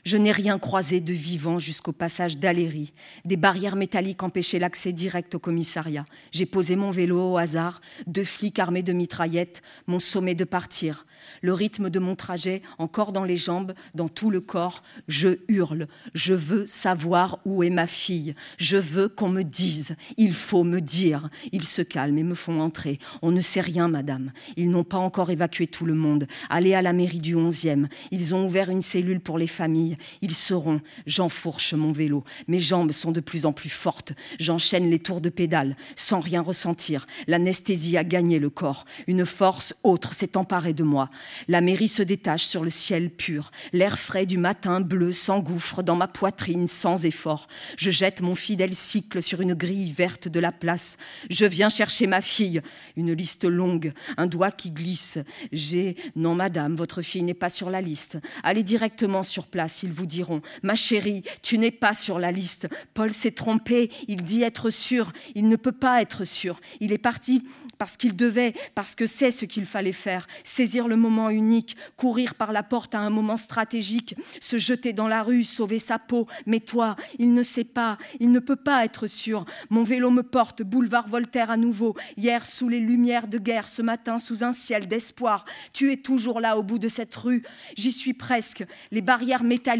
[0.05, 2.93] Je n'ai rien croisé de vivant jusqu'au passage d'Aléry.
[3.25, 6.05] Des barrières métalliques empêchaient l'accès direct au commissariat.
[6.31, 11.07] J'ai posé mon vélo au hasard, deux flics armés de mitraillettes m'ont sommé de partir.
[11.41, 15.87] Le rythme de mon trajet, encore dans les jambes, dans tout le corps, je hurle.
[16.13, 18.35] Je veux savoir où est ma fille.
[18.57, 19.95] Je veux qu'on me dise.
[20.17, 21.29] Il faut me dire.
[21.51, 22.99] Ils se calment et me font entrer.
[23.23, 24.31] On ne sait rien, madame.
[24.55, 26.27] Ils n'ont pas encore évacué tout le monde.
[26.49, 27.87] Allez à la mairie du 11e.
[28.11, 29.94] Ils ont ouvert une cellule pour les familles.
[30.21, 30.81] Ils seront.
[31.05, 32.23] J'enfourche mon vélo.
[32.47, 34.13] Mes jambes sont de plus en plus fortes.
[34.39, 37.07] J'enchaîne les tours de pédale sans rien ressentir.
[37.27, 38.85] L'anesthésie a gagné le corps.
[39.07, 41.09] Une force autre s'est emparée de moi.
[41.47, 43.51] La mairie se détache sur le ciel pur.
[43.73, 47.47] L'air frais du matin bleu s'engouffre dans ma poitrine sans effort.
[47.77, 50.97] Je jette mon fidèle cycle sur une grille verte de la place.
[51.29, 52.61] Je viens chercher ma fille.
[52.95, 55.17] Une liste longue, un doigt qui glisse.
[55.51, 55.95] J'ai.
[56.15, 58.17] Non, madame, votre fille n'est pas sur la liste.
[58.43, 62.67] Allez directement sur place ils vous diront Ma chérie, tu n'es pas sur la liste.
[62.93, 65.13] Paul s'est trompé, il dit être sûr.
[65.35, 66.59] Il ne peut pas être sûr.
[66.79, 67.43] Il est parti
[67.77, 70.27] parce qu'il devait, parce que c'est ce qu'il fallait faire.
[70.43, 75.07] Saisir le moment unique, courir par la porte à un moment stratégique, se jeter dans
[75.07, 76.27] la rue, sauver sa peau.
[76.45, 79.45] Mais toi, il ne sait pas, il ne peut pas être sûr.
[79.69, 81.95] Mon vélo me porte, boulevard Voltaire à nouveau.
[82.17, 85.45] Hier, sous les lumières de guerre, ce matin, sous un ciel d'espoir.
[85.73, 87.43] Tu es toujours là au bout de cette rue.
[87.77, 88.65] J'y suis presque.
[88.91, 89.74] Les barrières métalliques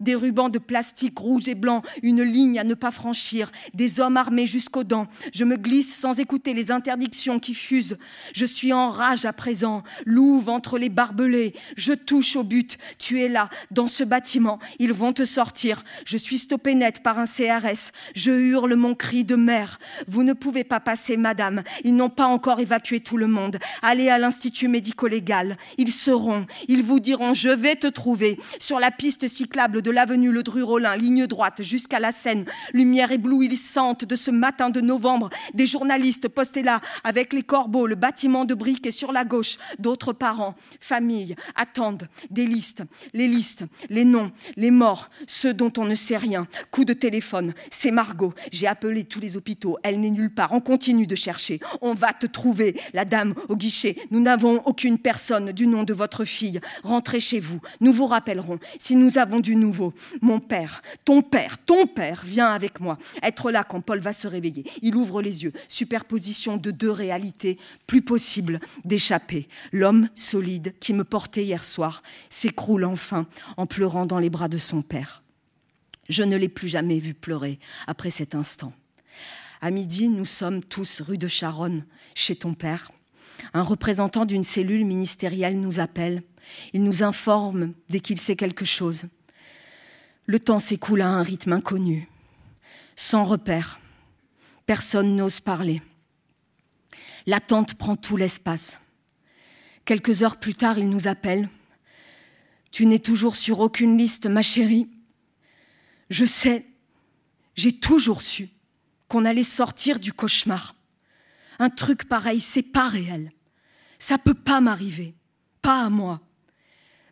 [0.00, 4.16] des rubans de plastique rouge et blanc, une ligne à ne pas franchir, des hommes
[4.16, 5.06] armés jusqu'aux dents.
[5.32, 7.96] Je me glisse sans écouter les interdictions qui fusent.
[8.32, 11.54] Je suis en rage à présent, louve entre les barbelés.
[11.76, 12.78] Je touche au but.
[12.98, 14.58] Tu es là, dans ce bâtiment.
[14.78, 15.84] Ils vont te sortir.
[16.04, 17.92] Je suis stoppé net par un CRS.
[18.14, 19.78] Je hurle mon cri de mère.
[20.06, 21.62] Vous ne pouvez pas passer, madame.
[21.84, 23.58] Ils n'ont pas encore évacué tout le monde.
[23.82, 25.56] Allez à l'Institut médico-légal.
[25.76, 26.46] Ils seront.
[26.68, 30.96] Ils vous diront, je vais te trouver sur la piste cyclable de l'avenue Le Dru-Rollin,
[30.96, 36.62] ligne droite jusqu'à la Seine, lumière éblouissante de ce matin de novembre, des journalistes postés
[36.62, 41.34] là avec les corbeaux, le bâtiment de briques et sur la gauche, d'autres parents, familles,
[41.56, 42.82] attendent des listes,
[43.14, 46.46] les listes, les noms, les morts, ceux dont on ne sait rien.
[46.70, 48.34] Coup de téléphone, c'est Margot.
[48.52, 50.52] J'ai appelé tous les hôpitaux, elle n'est nulle part.
[50.52, 51.60] On continue de chercher.
[51.80, 53.96] On va te trouver, la dame au guichet.
[54.10, 56.60] Nous n'avons aucune personne du nom de votre fille.
[56.82, 57.60] Rentrez chez vous.
[57.80, 58.58] Nous vous rappellerons.
[58.78, 59.94] Si nous avons du nouveau.
[60.20, 62.98] Mon père, ton père, ton père vient avec moi.
[63.22, 64.64] Être là quand Paul va se réveiller.
[64.82, 65.52] Il ouvre les yeux.
[65.68, 67.58] Superposition de deux réalités.
[67.86, 69.48] Plus possible d'échapper.
[69.72, 74.58] L'homme solide qui me portait hier soir s'écroule enfin en pleurant dans les bras de
[74.58, 75.22] son père.
[76.08, 78.72] Je ne l'ai plus jamais vu pleurer après cet instant.
[79.60, 81.84] À midi, nous sommes tous rue de Charonne,
[82.14, 82.92] chez ton père.
[83.54, 86.22] Un représentant d'une cellule ministérielle nous appelle.
[86.72, 89.06] Il nous informe dès qu'il sait quelque chose.
[90.26, 92.08] Le temps s'écoule à un rythme inconnu,
[92.96, 93.80] sans repère.
[94.66, 95.82] Personne n'ose parler.
[97.26, 98.80] L'attente prend tout l'espace.
[99.84, 101.48] Quelques heures plus tard, il nous appelle.
[102.70, 104.88] Tu n'es toujours sur aucune liste, ma chérie.
[106.10, 106.66] Je sais,
[107.54, 108.50] j'ai toujours su
[109.08, 110.74] qu'on allait sortir du cauchemar.
[111.58, 113.32] Un truc pareil, c'est pas réel.
[113.98, 115.14] Ça peut pas m'arriver,
[115.60, 116.20] pas à moi.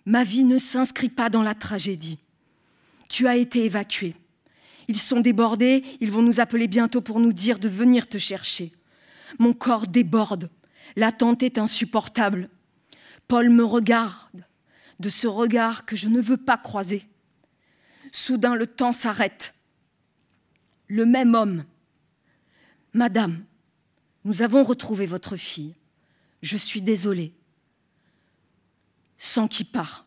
[0.04, 2.18] Ma vie ne s'inscrit pas dans la tragédie.
[3.08, 4.14] Tu as été évacué.
[4.88, 8.72] Ils sont débordés, ils vont nous appeler bientôt pour nous dire de venir te chercher.
[9.40, 10.48] Mon corps déborde,
[10.94, 12.48] l'attente est insupportable.
[13.26, 14.44] Paul me regarde
[15.00, 17.08] de ce regard que je ne veux pas croiser.
[18.12, 19.54] Soudain le temps s'arrête.
[20.86, 21.64] Le même homme.
[22.92, 23.44] Madame,
[24.26, 25.76] nous avons retrouvé votre fille.
[26.42, 27.32] Je suis désolée
[29.18, 30.04] sang qui part,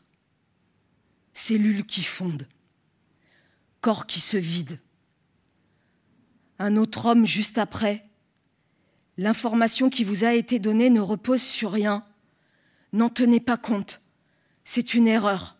[1.32, 2.48] cellules qui fondent,
[3.80, 4.78] corps qui se vide.
[6.60, 8.06] Un autre homme juste après.
[9.18, 12.06] L'information qui vous a été donnée ne repose sur rien.
[12.92, 14.02] N'en tenez pas compte.
[14.66, 15.58] C'est une erreur.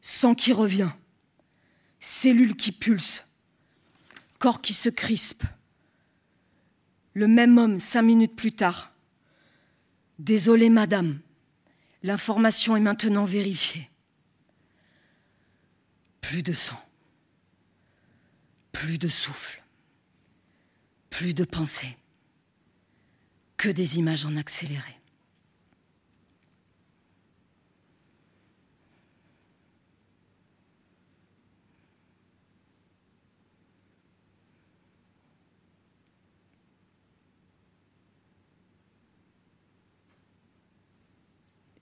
[0.00, 0.90] Sang qui revient,
[1.98, 3.24] cellules qui pulsent,
[4.38, 5.42] corps qui se crispe.
[7.14, 8.92] Le même homme, cinq minutes plus tard.
[10.18, 11.20] Désolé, madame,
[12.02, 13.90] L'information est maintenant vérifiée.
[16.20, 16.80] Plus de sang,
[18.72, 19.62] plus de souffle,
[21.10, 21.96] plus de pensée,
[23.56, 24.99] que des images en accéléré.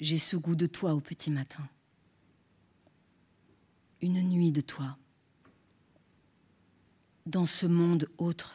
[0.00, 1.68] J'ai ce goût de toi au petit matin.
[4.00, 4.96] une nuit de toi,
[7.26, 8.54] dans ce monde autre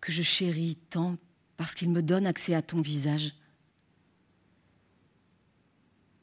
[0.00, 1.16] que je chéris tant
[1.56, 3.34] parce qu'il me donne accès à ton visage.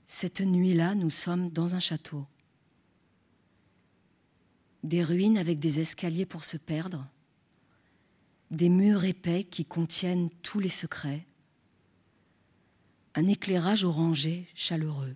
[0.06, 2.26] Cette nuit-là, nous sommes dans un château.
[4.84, 7.08] Des ruines avec des escaliers pour se perdre,
[8.52, 11.26] des murs épais qui contiennent tous les secrets,
[13.16, 15.16] un éclairage orangé chaleureux,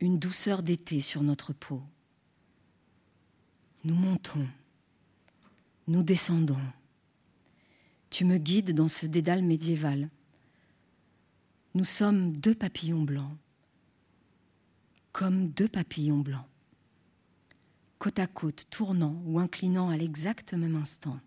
[0.00, 1.80] une douceur d'été sur notre peau.
[3.84, 4.46] Nous montons,
[5.86, 6.60] nous descendons.
[8.10, 10.10] Tu me guides dans ce dédale médiéval.
[11.74, 13.36] Nous sommes deux papillons blancs,
[15.12, 16.46] comme deux papillons blancs,
[17.98, 21.20] côte à côte, tournant ou inclinant à l'exact même instant.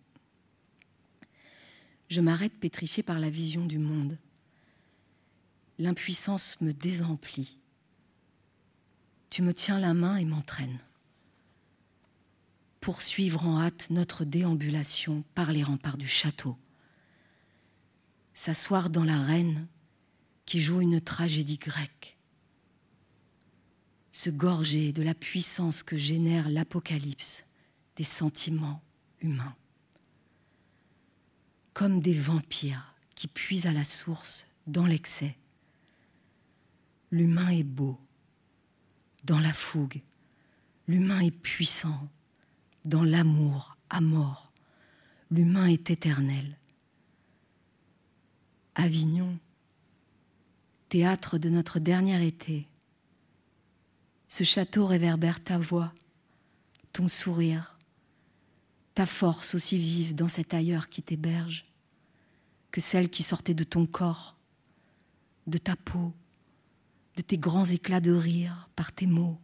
[2.09, 4.17] Je m'arrête pétrifié par la vision du monde.
[5.79, 7.57] L'impuissance me désemplit.
[9.29, 10.79] Tu me tiens la main et m'entraînes
[12.83, 16.57] poursuivre en hâte notre déambulation par les remparts du château,
[18.33, 19.69] s'asseoir dans l'arène
[20.45, 22.17] qui joue une tragédie grecque,
[24.11, 27.45] se gorger de la puissance que génère l'apocalypse
[27.95, 28.83] des sentiments
[29.21, 29.55] humains,
[31.71, 35.37] comme des vampires qui puisent à la source dans l'excès.
[37.13, 37.99] L'humain est beau,
[39.23, 40.01] dans la fougue,
[40.87, 42.09] l'humain est puissant,
[42.85, 44.51] dans l'amour à mort.
[45.29, 46.57] L'humain est éternel.
[48.73, 49.37] Avignon,
[50.89, 52.67] théâtre de notre dernier été,
[54.27, 55.93] ce château réverbère ta voix,
[56.93, 57.77] ton sourire,
[58.95, 61.67] ta force aussi vive dans cet ailleurs qui t'héberge
[62.71, 64.35] que celle qui sortait de ton corps,
[65.45, 66.11] de ta peau,
[67.15, 69.39] de tes grands éclats de rire par tes mots,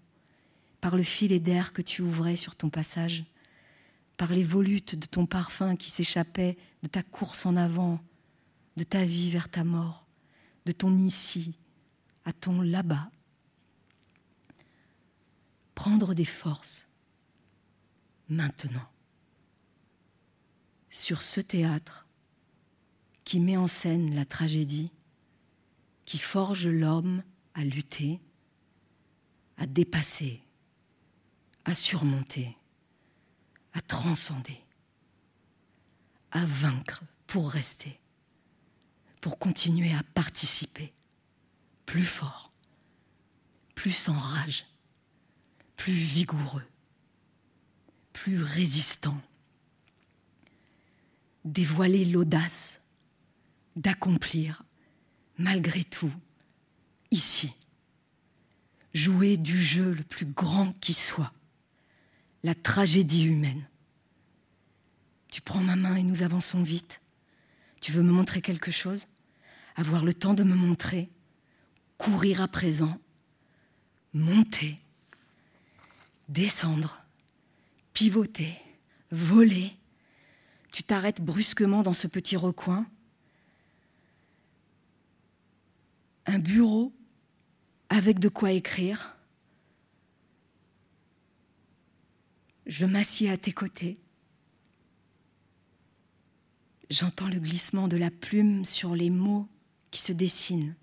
[0.81, 3.25] par le filet d'air que tu ouvrais sur ton passage,
[4.17, 7.99] par les volutes de ton parfum qui s'échappait de ta course en avant,
[8.77, 10.07] de ta vie vers ta mort,
[10.65, 11.55] de ton ici
[12.25, 13.09] à ton là-bas.
[15.75, 16.89] Prendre des forces
[18.27, 18.87] maintenant
[20.89, 22.07] sur ce théâtre
[23.23, 24.91] qui met en scène la tragédie,
[26.05, 27.23] qui forge l'homme
[27.59, 28.21] à lutter,
[29.57, 30.41] à dépasser
[31.65, 32.57] à surmonter,
[33.73, 34.59] à transcender,
[36.31, 37.99] à vaincre pour rester,
[39.21, 40.93] pour continuer à participer
[41.85, 42.51] plus fort,
[43.75, 44.65] plus sans rage,
[45.75, 46.65] plus vigoureux,
[48.13, 49.21] plus résistant.
[51.45, 52.81] Dévoiler l'audace
[53.75, 54.63] d'accomplir
[55.37, 56.13] malgré tout
[57.11, 57.53] ici.
[58.93, 61.31] Jouer du jeu le plus grand qui soit.
[62.43, 63.67] La tragédie humaine.
[65.29, 67.01] Tu prends ma main et nous avançons vite.
[67.81, 69.05] Tu veux me montrer quelque chose?
[69.75, 71.09] Avoir le temps de me montrer?
[71.97, 72.99] Courir à présent?
[74.13, 74.79] Monter?
[76.27, 77.03] Descendre?
[77.93, 78.57] Pivoter?
[79.11, 79.75] Voler?
[80.71, 82.85] Tu t'arrêtes brusquement dans ce petit recoin?
[86.25, 86.93] Un bureau
[87.89, 89.15] avec de quoi écrire
[92.65, 93.97] Je m'assieds à tes côtés.
[96.89, 99.47] J'entends le glissement de la plume sur les mots
[99.91, 100.75] qui se dessinent.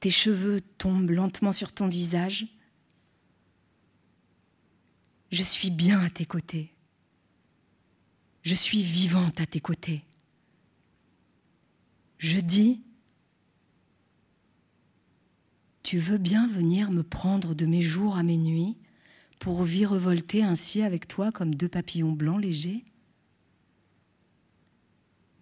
[0.00, 2.46] Tes cheveux tombent lentement sur ton visage.
[5.30, 6.72] Je suis bien à tes côtés.
[8.42, 10.04] Je suis vivante à tes côtés.
[12.18, 12.82] Je dis,
[15.82, 18.76] tu veux bien venir me prendre de mes jours à mes nuits
[19.38, 22.84] pour virevolter ainsi avec toi comme deux papillons blancs légers?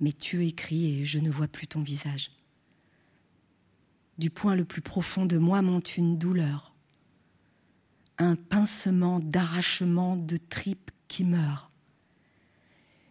[0.01, 2.31] Mais tu écris et je ne vois plus ton visage.
[4.19, 6.75] Du point le plus profond de moi monte une douleur,
[8.19, 11.71] un pincement d'arrachement de tripes qui meurt.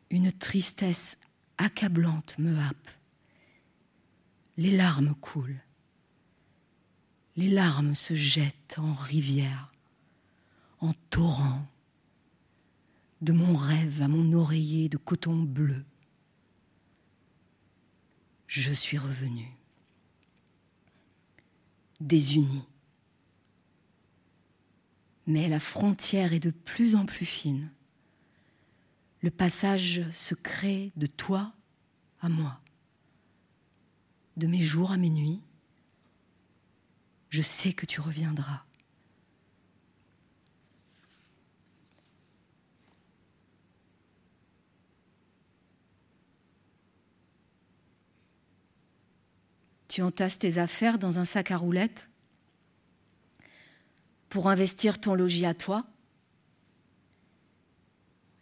[0.09, 1.17] Une tristesse
[1.57, 2.89] accablante me happe.
[4.57, 5.64] Les larmes coulent.
[7.35, 9.71] Les larmes se jettent en rivière
[10.79, 11.65] en torrent,
[13.21, 15.83] de mon rêve à mon oreiller de coton bleu.
[18.47, 19.51] Je suis revenu,
[21.99, 22.63] désuni.
[25.27, 27.71] Mais la frontière est de plus en plus fine.
[29.21, 31.51] Le passage se crée de toi
[32.21, 32.61] à moi,
[34.37, 35.41] de mes jours à mes nuits
[37.29, 38.63] je sais que tu reviendras.
[49.87, 52.09] Tu entasses tes affaires dans un sac à roulettes
[54.27, 55.85] pour investir ton logis à toi,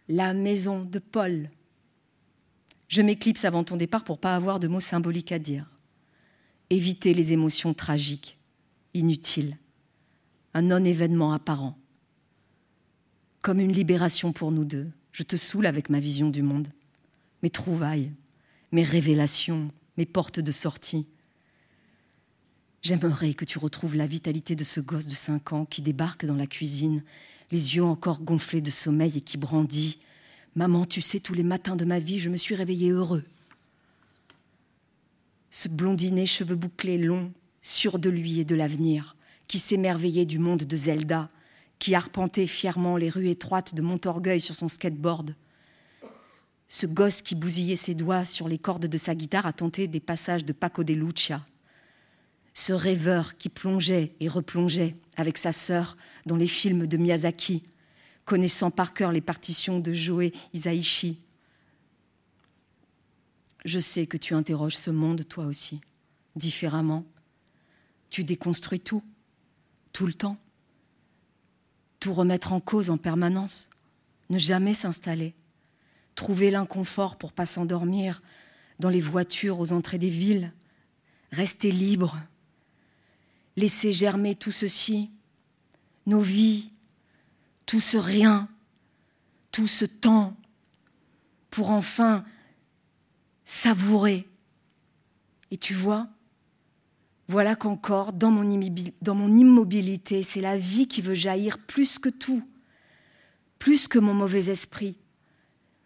[0.07, 1.51] la maison de Paul.
[2.87, 5.69] Je m'éclipse avant ton départ pour pas avoir de mots symboliques à dire.
[6.71, 8.39] Éviter les émotions tragiques
[8.93, 9.57] inutiles.
[10.53, 11.77] Un non-événement apparent.
[13.41, 14.89] Comme une libération pour nous deux.
[15.11, 16.67] Je te saoule avec ma vision du monde.
[17.43, 18.11] Mes trouvailles,
[18.71, 21.07] mes révélations, mes portes de sortie.
[22.81, 26.35] J'aimerais que tu retrouves la vitalité de ce gosse de cinq ans qui débarque dans
[26.35, 27.03] la cuisine,
[27.51, 29.99] les yeux encore gonflés de sommeil et qui brandit
[30.55, 33.23] Maman, tu sais, tous les matins de ma vie, je me suis réveillé heureux.
[35.49, 37.31] Ce blondinet, cheveux bouclés longs,
[37.63, 39.15] sûr de lui et de l'avenir,
[39.47, 41.31] qui s'émerveillait du monde de Zelda,
[41.79, 45.35] qui arpentait fièrement les rues étroites de Montorgueil sur son skateboard.
[46.67, 49.99] Ce gosse qui bousillait ses doigts sur les cordes de sa guitare à tenter des
[49.99, 51.43] passages de Paco de Lucia
[52.53, 57.63] ce rêveur qui plongeait et replongeait avec sa sœur dans les films de Miyazaki,
[58.25, 61.19] connaissant par cœur les partitions de Joe Isaichi.
[63.65, 65.81] Je sais que tu interroges ce monde toi aussi,
[66.35, 67.05] différemment.
[68.13, 69.01] Tu déconstruis tout,
[69.91, 70.37] tout le temps.
[71.99, 73.71] Tout remettre en cause en permanence,
[74.29, 75.33] ne jamais s'installer,
[76.13, 78.21] trouver l'inconfort pour pas s'endormir
[78.77, 80.53] dans les voitures aux entrées des villes,
[81.31, 82.21] rester libre,
[83.55, 85.09] laisser germer tout ceci,
[86.05, 86.69] nos vies,
[87.65, 88.47] tout ce rien,
[89.51, 90.37] tout ce temps,
[91.49, 92.23] pour enfin
[93.43, 94.29] savourer.
[95.49, 96.09] Et tu vois,
[97.27, 98.49] voilà qu'encore, dans mon,
[99.37, 102.47] immobilité, c'est la vie qui veut jaillir plus que tout,
[103.59, 104.97] plus que mon mauvais esprit.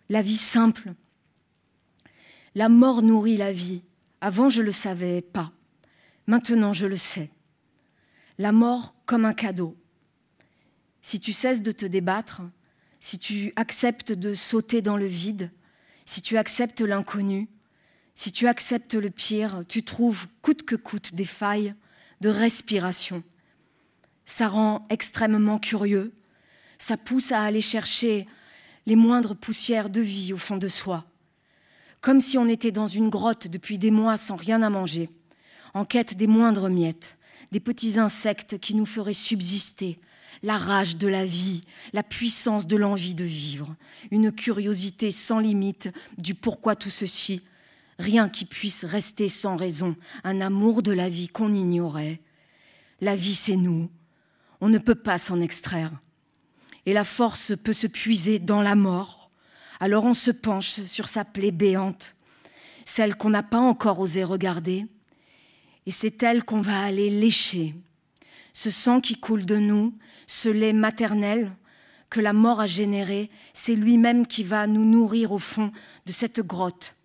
[0.10, 0.94] La vie simple.
[2.56, 3.84] La mort nourrit la vie.
[4.20, 5.52] Avant, je ne le savais pas.
[6.26, 7.30] Maintenant, je le sais
[8.38, 9.76] la mort comme un cadeau.
[11.02, 12.42] Si tu cesses de te débattre,
[13.00, 15.52] si tu acceptes de sauter dans le vide,
[16.06, 17.50] si tu acceptes l'inconnu,
[18.18, 21.76] si tu acceptes le pire, tu trouves coûte que coûte des failles
[22.20, 23.22] de respiration.
[24.26, 26.12] Ça rend extrêmement curieux,
[26.80, 28.26] ça pousse à aller chercher
[28.88, 31.06] les moindres poussières de vie au fond de soi,
[32.02, 35.12] comme si on était dans une grotte depuis des mois sans rien à manger,
[35.76, 37.18] en quête des moindres miettes
[37.52, 40.00] des petits insectes qui nous feraient subsister,
[40.42, 41.62] la rage de la vie,
[41.94, 43.76] la puissance de l'envie de vivre,
[44.10, 47.44] une curiosité sans limite du pourquoi tout ceci,
[48.00, 52.22] rien qui puisse rester sans raison, un amour de la vie qu'on ignorait.
[53.02, 53.90] La vie, c'est nous,
[54.62, 55.92] on ne peut pas s'en extraire.
[56.86, 59.30] Et la force peut se puiser dans la mort.
[59.80, 62.16] Alors on se penche sur sa plaie béante,
[62.86, 64.88] celle qu'on n'a pas encore osé regarder,
[65.86, 67.76] et c'est elle qu'on va aller lécher.
[68.54, 69.94] Ce sang qui coule de nous,
[70.26, 71.56] ce lait maternel
[72.10, 75.72] que la mort a généré, c'est lui-même qui va nous nourrir au fond
[76.06, 76.97] de cette grotte.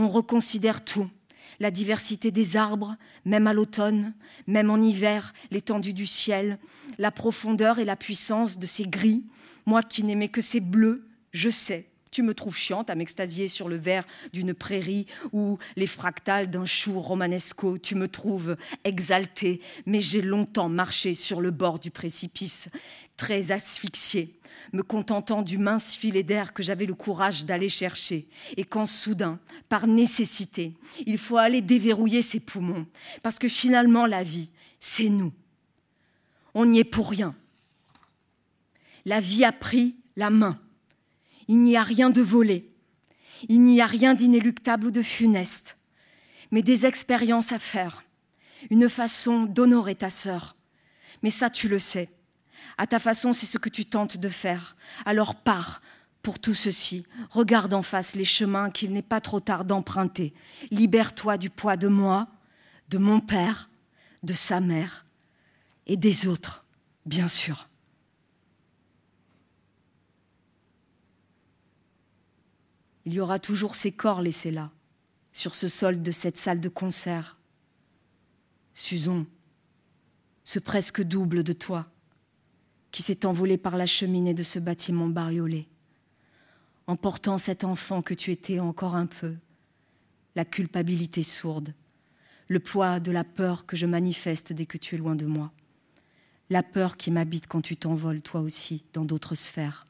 [0.00, 1.10] On reconsidère tout,
[1.58, 2.94] la diversité des arbres,
[3.24, 4.14] même à l'automne,
[4.46, 6.60] même en hiver, l'étendue du ciel,
[6.98, 9.24] la profondeur et la puissance de ces gris.
[9.66, 13.68] Moi qui n'aimais que ces bleus, je sais tu me trouves chiante à m'extasier sur
[13.68, 17.78] le verre d'une prairie ou les fractales d'un chou romanesco.
[17.78, 22.70] Tu me trouves exaltée, mais j'ai longtemps marché sur le bord du précipice,
[23.16, 24.37] très asphyxiée,
[24.72, 28.28] me contentant du mince filet d'air que j'avais le courage d'aller chercher.
[28.56, 30.74] Et quand soudain, par nécessité,
[31.06, 32.86] il faut aller déverrouiller ses poumons,
[33.22, 35.32] parce que finalement la vie, c'est nous.
[36.54, 37.34] On n'y est pour rien.
[39.04, 40.58] La vie a pris la main
[41.48, 42.70] il n'y a rien de volé,
[43.48, 45.76] il n'y a rien d'inéluctable ou de funeste,
[46.50, 48.04] mais des expériences à faire,
[48.70, 50.56] une façon d'honorer ta sœur.
[51.22, 52.10] Mais ça, tu le sais.
[52.78, 54.76] À ta façon, c'est ce que tu tentes de faire.
[55.04, 55.82] Alors pars
[56.22, 57.04] pour tout ceci.
[57.30, 60.32] Regarde en face les chemins qu'il n'est pas trop tard d'emprunter.
[60.70, 62.28] Libère-toi du poids de moi,
[62.88, 63.68] de mon père,
[64.22, 65.04] de sa mère
[65.86, 66.64] et des autres,
[67.06, 67.68] bien sûr.
[73.08, 74.70] il y aura toujours ces corps laissés là,
[75.32, 77.38] sur ce sol de cette salle de concert.
[78.74, 79.24] Susan,
[80.44, 81.90] ce presque double de toi,
[82.90, 85.68] qui s'est envolé par la cheminée de ce bâtiment bariolé,
[86.86, 89.36] emportant cet enfant que tu étais encore un peu,
[90.34, 91.74] la culpabilité sourde,
[92.48, 95.52] le poids de la peur que je manifeste dès que tu es loin de moi,
[96.50, 99.86] la peur qui m'habite quand tu t'envoles toi aussi dans d'autres sphères,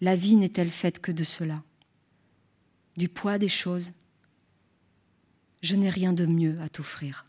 [0.00, 1.62] la vie n'est-elle faite que de cela?
[2.96, 3.92] Du poids des choses?
[5.62, 7.24] Je n'ai rien de mieux à t'offrir.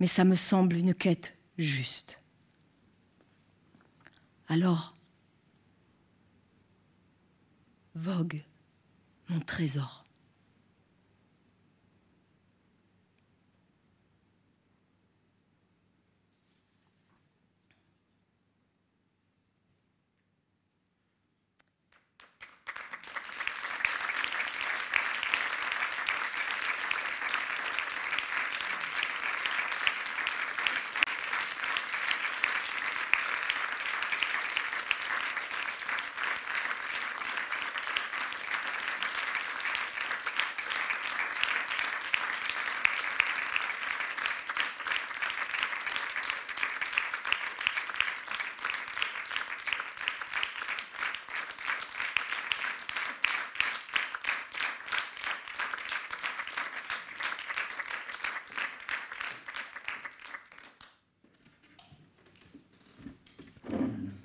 [0.00, 2.21] Mais ça me semble une quête juste.
[4.52, 4.94] Alors,
[7.94, 8.44] vogue
[9.30, 10.04] mon trésor.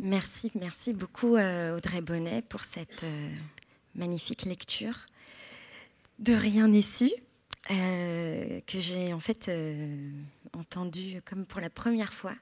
[0.07, 3.29] Merci, merci beaucoup euh, Audrey Bonnet pour cette euh,
[3.93, 4.95] magnifique lecture
[6.19, 7.11] de Rien n'est su,
[7.71, 9.51] euh, que j'ai en fait
[10.53, 12.33] entendu comme pour la première fois.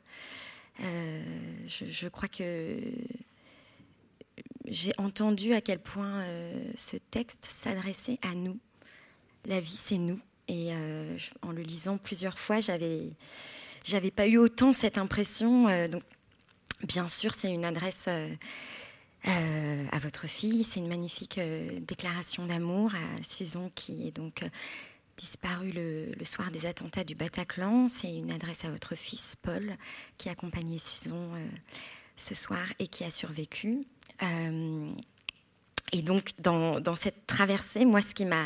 [0.80, 2.78] Je, crois que
[4.68, 6.24] j'ai entendu à quel point
[6.76, 8.60] ce texte s'adressait à nous.
[9.46, 10.20] La vie, c'est nous.
[10.48, 10.70] Et
[11.42, 13.10] en le lisant plusieurs fois, j'avais
[13.84, 15.68] j'avais pas eu autant cette impression.
[16.86, 18.30] Bien sûr, c'est une adresse euh,
[19.28, 20.64] euh, à votre fille.
[20.64, 24.44] C'est une magnifique euh, déclaration d'amour à Susan qui est donc
[25.18, 27.88] disparue le, soir des attentats du Bataclan.
[27.88, 29.76] C'est une adresse à votre fils Paul
[30.18, 31.32] qui accompagnait Susan
[32.18, 33.88] ce soir et qui a survécu.
[35.94, 38.46] et donc, dans, cette traversée, moi, ce qui m'a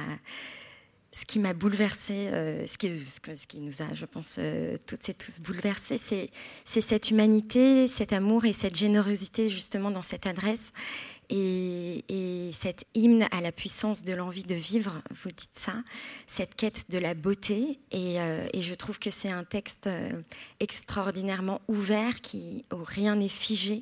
[1.11, 5.39] ce qui m'a bouleversé, euh, ce, qui, nous a, je pense, euh, toutes et tous
[5.39, 6.29] bouleversés, c'est,
[6.65, 10.71] cette humanité, cet amour et cette générosité justement dans cette adresse
[11.29, 15.73] et, et cet hymne à la puissance de l'envie de vivre, vous dites ça,
[16.27, 17.79] cette quête de la beauté.
[17.91, 19.89] Et, euh, je trouve que c'est un texte
[20.59, 23.81] extraordinairement ouvert qui où rien n'est figé,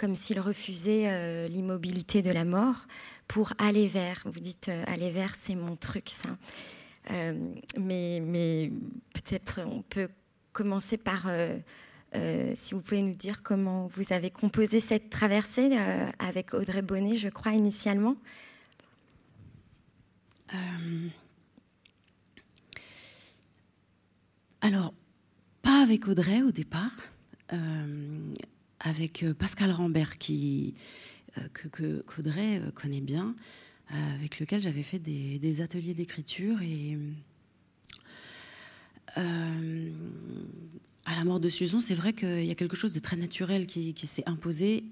[0.00, 2.86] comme s'il refusait l'immobilité de la mort
[3.30, 4.22] pour aller vers.
[4.24, 6.30] Vous dites euh, aller vers, c'est mon truc, ça.
[7.12, 8.72] Euh, mais, mais
[9.14, 10.08] peut-être on peut
[10.52, 11.60] commencer par, euh,
[12.54, 15.78] si vous pouvez nous dire comment vous avez composé cette traversée
[16.18, 18.16] avec Audrey Bonnet, je crois, initialement.
[24.60, 24.92] alors,
[25.62, 26.90] pas avec Audrey au départ,
[28.80, 30.74] avec Pascal Rambert qui
[31.38, 33.36] euh, que qu'Audrey euh, connaît bien,
[33.92, 36.98] euh, avec lequel j'avais fait des, ateliers d'écriture et
[39.16, 43.66] à la mort de Susan, c'est vrai qu'il y a quelque chose de très naturel
[43.66, 44.84] qui, s'est imposé.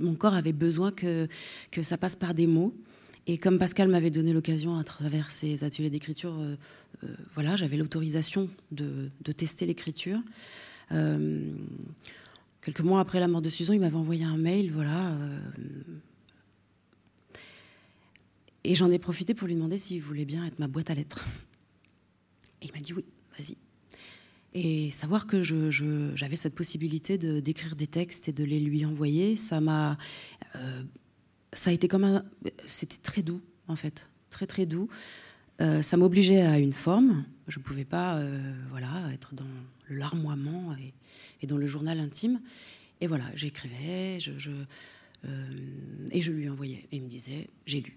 [0.00, 1.26] mon corps avait besoin que,
[1.72, 2.72] que ça passe par des mots.
[3.26, 6.40] Et comme Pascal m'avait donné l'occasion à travers ces ateliers d'écriture,
[7.34, 10.20] voilà, j'avais l'autorisation de, tester l'écriture.
[12.62, 15.12] Quelques mois après la mort de Susan, il m'avait envoyé un mail, voilà.
[15.12, 15.40] Euh,
[18.64, 21.24] et j'en ai profité pour lui demander s'il voulait bien être ma boîte à lettres.
[22.60, 23.04] Et il m'a dit oui,
[23.38, 23.56] vas-y.
[24.52, 29.60] Et savoir que j'avais cette possibilité d'écrire des textes et de les lui envoyer, ça
[29.60, 29.96] m'a,
[30.56, 30.82] euh,
[31.52, 32.24] ça a été comme un,
[32.66, 34.88] c'était très doux en fait, très très doux.
[35.60, 37.24] Euh, ça m'obligeait à une forme.
[37.50, 38.22] Je ne pouvais pas,
[38.70, 39.44] voilà, être dans
[39.88, 40.74] le larmoiement
[41.42, 42.40] et, dans le journal intime.
[43.00, 44.18] Et voilà, j'écrivais,
[45.26, 45.46] euh,
[46.10, 46.86] et je lui envoyais.
[46.92, 47.96] Et il me disait, j'ai lu.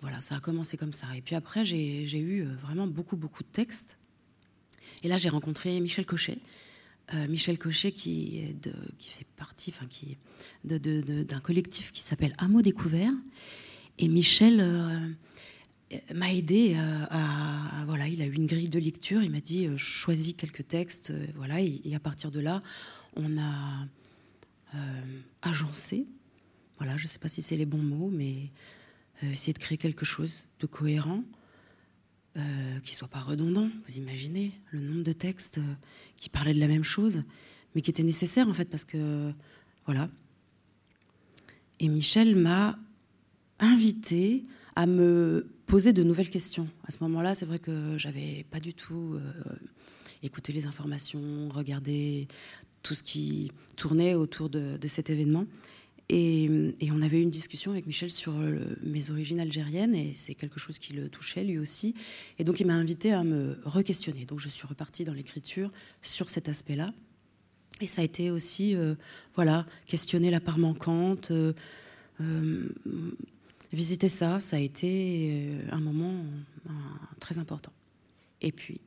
[0.00, 1.06] Voilà, ça a commencé comme ça.
[1.16, 3.98] Et puis après, j'ai eu euh, vraiment beaucoup, beaucoup de textes.
[5.02, 6.38] Et là, j'ai rencontré Michel Cochet.
[7.14, 8.56] Euh, Michel Cochet qui
[8.98, 10.16] fait partie enfin, qui,
[10.64, 13.12] d'un collectif qui s'appelle Hameau Découvert.
[13.98, 15.16] Et Michel
[16.14, 16.76] m'a aidé
[17.10, 20.66] à, voilà, il a eu une grille de lecture, il m'a dit euh, choisis quelques
[20.66, 22.62] textes, euh, voilà, et, à partir de là,
[23.14, 23.86] on a
[24.74, 26.06] euh, agencé,
[26.78, 28.50] voilà, je sais pas si c'est les bons mots, mais
[29.22, 31.24] essayer de créer quelque chose de cohérent,
[32.84, 33.70] qui soit pas redondant.
[33.86, 35.58] Vous imaginez le nombre de textes
[36.18, 37.22] qui parlaient de la même chose,
[37.74, 39.32] mais qui étaient nécessaires en fait parce que
[39.86, 40.10] voilà.
[41.80, 42.78] Et Michel m'a
[43.58, 44.44] invité
[44.74, 46.68] à me poser de nouvelles questions.
[46.86, 49.54] À ce moment-là, c'est vrai que j'avais pas du tout euh,
[50.22, 52.28] écouté les informations, regardé
[52.82, 55.46] tout ce qui tournait autour de, cet événement.
[56.08, 56.48] Et,
[56.92, 58.32] on avait eu une discussion avec Michel sur
[58.84, 61.94] mes origines algériennes, et c'est quelque chose qui le touchait lui aussi.
[62.38, 64.24] Et donc il m'a invité à me re-questionner.
[64.24, 66.92] Donc je suis repartie dans l'écriture sur cet aspect-là.
[67.80, 68.94] Et ça a été aussi, euh,
[69.34, 71.52] voilà, questionner la part manquante, euh,
[73.72, 76.24] visiter ça, ça a été un moment
[77.20, 77.72] très important.
[78.40, 78.80] Et puis,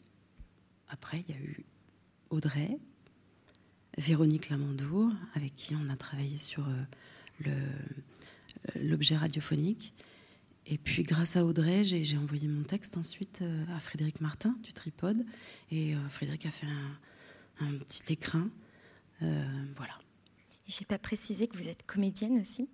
[0.90, 1.64] après, il y a eu
[2.30, 2.78] Audrey,
[3.98, 6.66] Véronique Lamandour, avec qui on a travaillé sur
[8.76, 9.94] l'objet radiophonique.
[10.66, 13.44] Et puis, grâce à Audrey, j'ai envoyé mon texte ensuite
[13.76, 15.26] à Frédéric Martin du Tripode.
[15.72, 18.50] Et Frédéric a fait un, un petit écrin
[19.22, 19.98] euh, voilà.
[20.68, 22.70] J'ai pas précisé que vous êtes comédienne aussi?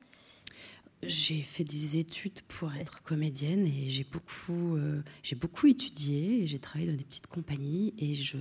[1.04, 6.48] J'ai fait des études pour être comédienne et j'ai beaucoup, euh, j'ai beaucoup étudié et
[6.48, 8.38] j'ai travaillé dans des petites compagnies et je,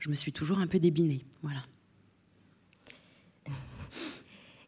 [0.00, 1.24] je me suis toujours un peu débinée.
[1.42, 1.62] Voilà.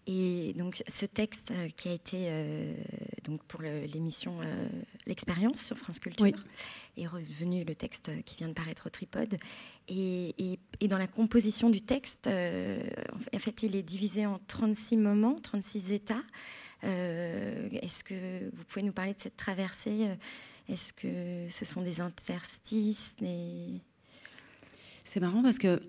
[0.07, 2.75] Et donc ce texte euh, qui a été euh,
[3.25, 4.69] donc pour l'émission euh,
[5.07, 6.45] L'expérience sur France Culture
[6.97, 9.37] est revenu le texte qui vient de paraître au Tripode.
[9.89, 15.39] Et, et, dans la composition du texte, en fait, il est divisé en 36 moments,
[15.43, 16.23] 36 états.
[16.85, 20.09] Est-ce que vous pouvez nous parler de cette traversée
[20.69, 23.17] Est-ce que ce sont des interstices
[25.05, 25.81] C'est marrant parce que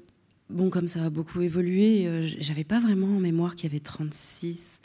[0.49, 3.83] bon, comme ça a beaucoup évolué, euh, j'avais pas vraiment en mémoire qu'il y avait
[3.83, 4.81] 36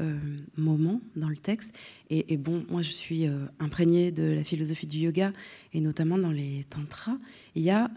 [0.00, 0.18] euh,
[0.56, 1.74] moments dans le texte.
[2.08, 5.32] Et, bon, moi, je suis euh, imprégnée de la philosophie du yoga,
[5.72, 7.18] et notamment dans les tantras.
[7.54, 7.90] Il y a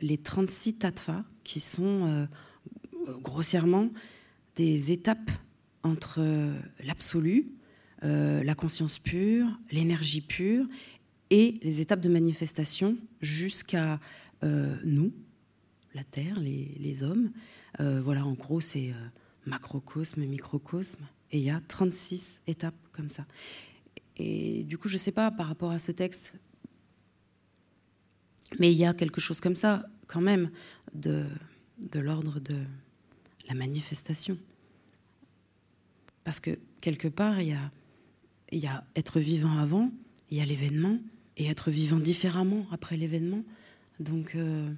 [0.00, 2.26] les 36 tattvas, qui sont
[3.20, 3.90] grossièrement
[4.56, 5.30] des étapes
[5.82, 6.20] entre
[6.84, 7.46] l'absolu,
[8.02, 10.66] la conscience pure, l'énergie pure,
[11.30, 14.00] et les étapes de manifestation jusqu'à
[14.42, 15.12] nous,
[15.94, 17.28] la Terre, les, hommes.
[17.80, 19.08] Euh, voilà, en gros, c'est euh,
[19.46, 21.04] macrocosme, microcosme.
[21.30, 23.26] Et il y a 36 étapes comme ça.
[24.16, 26.38] Et du coup, je ne sais pas par rapport à ce texte,
[28.58, 30.50] mais il y a quelque chose comme ça, quand même,
[30.94, 31.26] de
[31.94, 32.56] l'ordre de
[33.48, 34.38] la manifestation.
[36.28, 37.56] Parce que quelque part, il
[38.52, 39.90] y a, être vivant avant,
[40.30, 40.98] il y a l'événement,
[41.38, 43.42] et être vivant différemment après l'événement.
[43.98, 44.68] Donc, euh,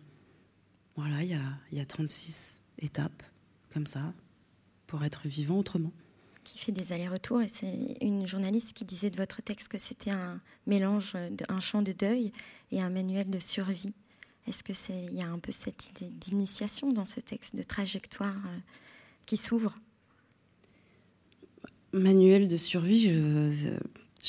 [0.94, 3.24] voilà, il y a, 36 étapes
[3.74, 4.14] comme ça
[4.86, 5.90] pour être vivant autrement.
[6.44, 7.43] Qui fait des allers-retours.
[7.43, 11.82] Et c'est une journaliste qui disait de votre texte que c'était un mélange d'un chant
[11.82, 12.31] de deuil
[12.70, 13.93] et un manuel de survie.
[14.47, 18.36] Est-ce que c'est y a un peu cette idée d'initiation dans ce texte, de trajectoire
[18.36, 18.59] euh,
[19.27, 19.74] qui s'ouvre?
[21.93, 23.69] Manuel de survie, je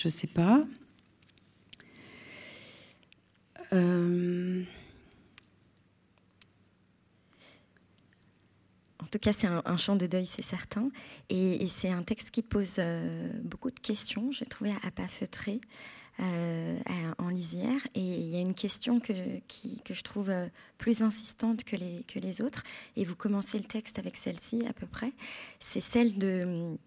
[0.06, 0.64] ne sais pas.
[3.74, 4.64] Euh...
[9.00, 10.90] En tout cas, c'est un, chant de deuil, c'est certain.
[11.30, 15.60] Et, c'est un texte qui pose euh, beaucoup de questions, j'ai trouvé, à, pas feutrer.
[16.20, 16.78] Euh,
[17.18, 17.88] en lisière.
[17.96, 19.14] Et il y a une question que,
[19.90, 20.32] je trouve
[20.78, 22.64] plus insistante que les, que les autres.
[22.96, 25.14] Et vous commencez le texte avec celle-ci à peu près.
[25.60, 26.78] C'est celle de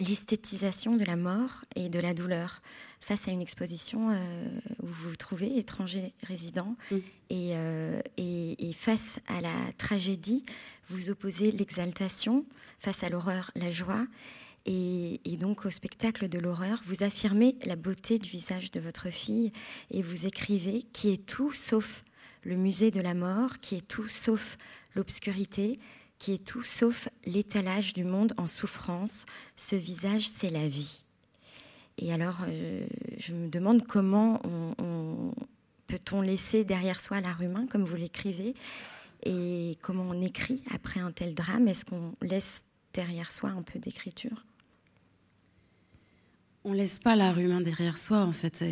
[0.00, 2.62] l'esthétisation de la mort et de la douleur
[3.00, 4.14] face à une exposition euh,
[4.82, 6.96] où vous vous trouvez étranger résident mm.
[7.32, 10.42] euh, et, et, face à la tragédie,
[10.88, 12.44] vous opposez l'exaltation,
[12.78, 14.06] face à l'horreur, la joie.
[14.66, 19.10] Et, et, donc au spectacle de l'horreur, vous affirmez la beauté du visage de votre
[19.10, 19.52] fille
[19.90, 22.02] et vous écrivez qui est tout sauf
[22.42, 24.56] le musée de la mort, qui est tout sauf
[24.94, 25.78] l'obscurité,
[26.24, 29.26] qui est tout sauf l'étalage du monde en souffrance.
[29.56, 31.04] Ce visage, c'est la vie.
[31.98, 32.86] Et alors, euh,
[33.18, 34.40] je me demande comment
[34.78, 35.34] on,
[35.86, 38.54] peut-on laisser derrière soi l'art humain, comme vous l'écrivez,
[39.26, 41.68] et comment on écrit après un tel drame?
[41.68, 42.64] Est-ce qu'on laisse
[42.94, 44.46] derrière soi un peu d'écriture?
[46.64, 48.64] On laisse pas l'art humain derrière soi, en fait.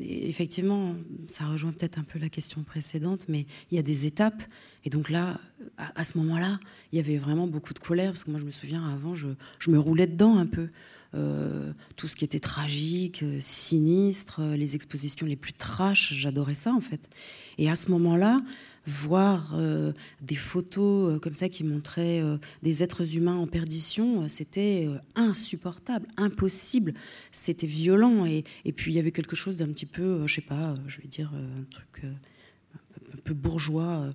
[0.00, 0.94] effectivement,
[1.26, 4.42] ça rejoint peut-être un peu la question précédente, mais il y a des étapes.
[4.84, 5.40] Et donc là,
[5.78, 6.60] à, ce moment-là,
[6.92, 9.28] il y avait vraiment beaucoup de colère, parce que moi, je me souviens, avant, je,
[9.68, 10.68] me roulais dedans un peu.
[11.14, 16.56] Euh, tout ce qui était tragique, euh, sinistre, euh, les expositions les plus trash, j'adorais
[16.56, 17.08] ça, en fait.
[17.56, 18.40] Et à ce moment-là,
[18.86, 24.28] voir euh, des photos euh, comme ça qui montraient euh, des êtres humains en perdition,
[24.28, 26.94] c'était insupportable, impossible.
[27.32, 28.26] C'était violent.
[28.26, 31.00] Et, et, puis il y avait quelque chose d'un petit peu, je sais pas, je
[31.00, 34.10] vais dire un truc un peu bourgeois,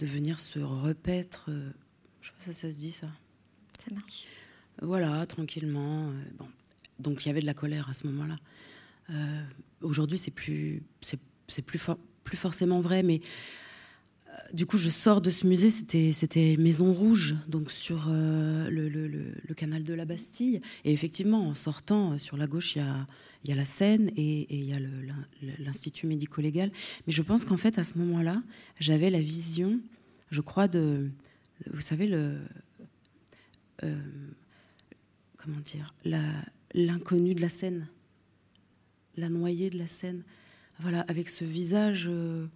[0.00, 1.48] de venir se repaître.
[2.20, 3.08] je sais pas si ça se dit ça.
[3.78, 4.26] Ça marche.
[4.82, 6.12] Voilà, tranquillement.
[6.38, 6.48] bon.
[6.98, 8.36] Donc il y avait de la colère à ce moment-là.
[9.80, 11.18] Aujourd'hui, c'est plus, c'est,
[11.62, 11.80] plus,
[12.24, 13.20] plus forcément vrai, mais
[14.52, 19.82] du coup, je sors de ce musée, c'était Maison Rouge, donc sur euh, le, canal
[19.84, 20.60] de la Bastille.
[20.84, 22.82] Et effectivement, en sortant, euh, sur la gauche, il
[23.44, 24.78] y a, la Seine et, il y a
[25.58, 26.70] l'Institut médico-légal.
[27.06, 28.42] Mais je pense qu'en fait, à ce moment-là,
[28.80, 29.80] j'avais la vision,
[30.30, 31.10] je crois, de.
[31.72, 32.38] Vous savez, le.
[33.82, 33.96] Euh,
[35.36, 35.94] comment dire
[36.74, 37.88] L'inconnu de la Seine.
[39.16, 40.22] La noyée de la Seine.
[40.80, 42.06] Voilà, avec ce visage.
[42.08, 42.46] Euh,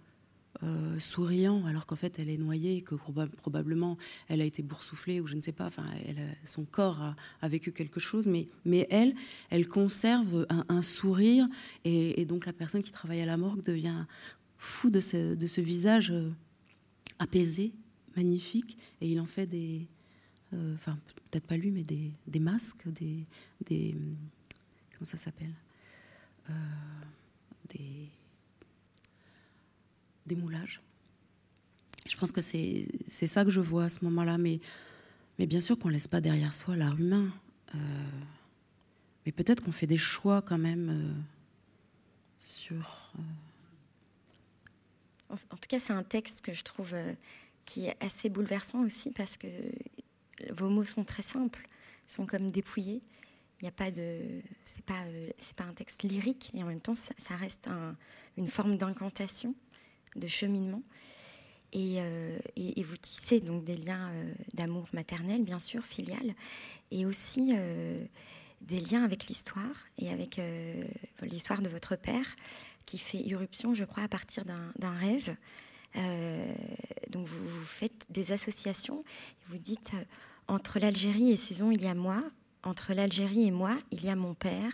[0.97, 3.97] souriant, alors qu'en fait elle est noyée, que probablement
[4.27, 5.67] elle a été boursouflée ou je ne sais pas.
[5.67, 5.85] Enfin,
[6.43, 9.15] son corps a, vécu quelque chose, mais, mais elle,
[9.49, 11.47] elle conserve un, sourire,
[11.85, 14.05] et, donc la personne qui travaille à la morgue devient
[14.57, 16.29] fou de ce, visage euh,
[17.19, 17.73] apaisé,
[18.17, 19.87] magnifique, et il en fait des,
[20.53, 20.97] euh, enfin
[21.31, 23.25] peut-être pas lui, mais des, des masques, des,
[23.65, 23.95] des,
[24.91, 25.53] comment ça s'appelle,
[27.69, 28.09] des
[30.29, 30.81] des moulages.
[32.07, 34.37] Je pense que c'est ça que je vois à ce moment-là.
[34.37, 34.59] Mais,
[35.37, 37.31] mais bien sûr qu'on ne laisse pas derrière soi l'art humain.
[37.75, 37.77] Euh,
[39.25, 41.13] mais peut-être qu'on fait des choix quand même euh,
[42.39, 43.13] sur...
[45.29, 46.95] Euh, en, tout cas, c'est un texte que je trouve
[47.65, 49.47] qui est assez bouleversant aussi parce que
[50.51, 51.69] vos mots sont très simples,
[52.07, 53.03] sont comme dépouillés.
[53.61, 55.03] Il n'y a pas de, c'est pas,
[55.37, 57.69] c'est pas un texte lyrique et en même temps ça, reste
[58.37, 59.53] une forme d'incantation
[60.15, 60.81] de cheminement.
[61.75, 66.33] Euh, et, vous tissez donc des liens euh, d'amour maternel, bien sûr, filial,
[66.91, 67.99] et aussi euh,
[68.61, 70.41] des liens avec l'histoire et avec
[71.21, 72.35] l'histoire de votre père,
[72.85, 75.35] qui fait irruption, je crois, à partir d'un rêve.
[77.09, 79.03] donc vous, faites des associations,
[79.47, 79.91] vous dites
[80.47, 82.23] entre l'Algérie et Suzon, il y a moi,
[82.63, 84.73] entre l'Algérie et moi, il y a mon père,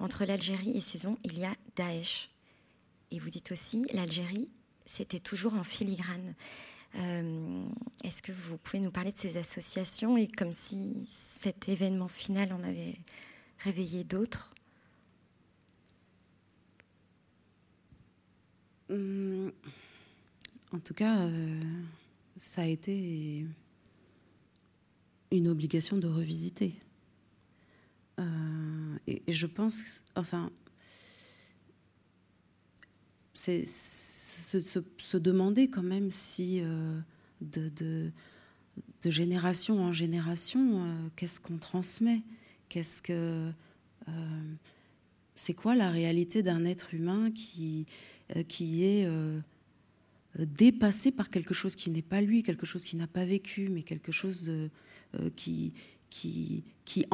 [0.00, 2.28] entre l'Algérie et Suzon, il y a Daesh.
[3.12, 4.50] Et vous dites aussi l'Algérie
[4.86, 6.34] c'était toujours en filigrane.
[6.96, 7.64] Euh,
[8.04, 12.52] est-ce que vous pouvez nous parler de ces associations et comme si cet événement final
[12.52, 12.96] en avait
[13.58, 14.54] réveillé d'autres?
[18.90, 19.50] Hum,
[20.72, 21.60] En tout cas, euh,
[22.36, 23.46] ça a été
[25.32, 26.74] une obligation de revisiter.
[28.20, 30.52] Euh, et, et, je pense, enfin,
[33.32, 33.64] c'est
[34.40, 36.98] se, demander quand même si euh,
[37.40, 38.10] de,
[39.04, 42.22] génération en génération, euh, qu'est-ce qu'on transmet?
[42.68, 43.50] Qu'est-ce que
[44.08, 44.54] euh,
[45.34, 47.86] c'est quoi la réalité d'un être humain qui,
[48.48, 49.08] qui est
[50.38, 53.82] dépassé par quelque chose qui n'est pas lui, quelque chose qui n'a pas vécu, mais
[53.82, 54.50] quelque chose
[55.36, 55.74] qui,
[56.10, 57.06] qui, qui,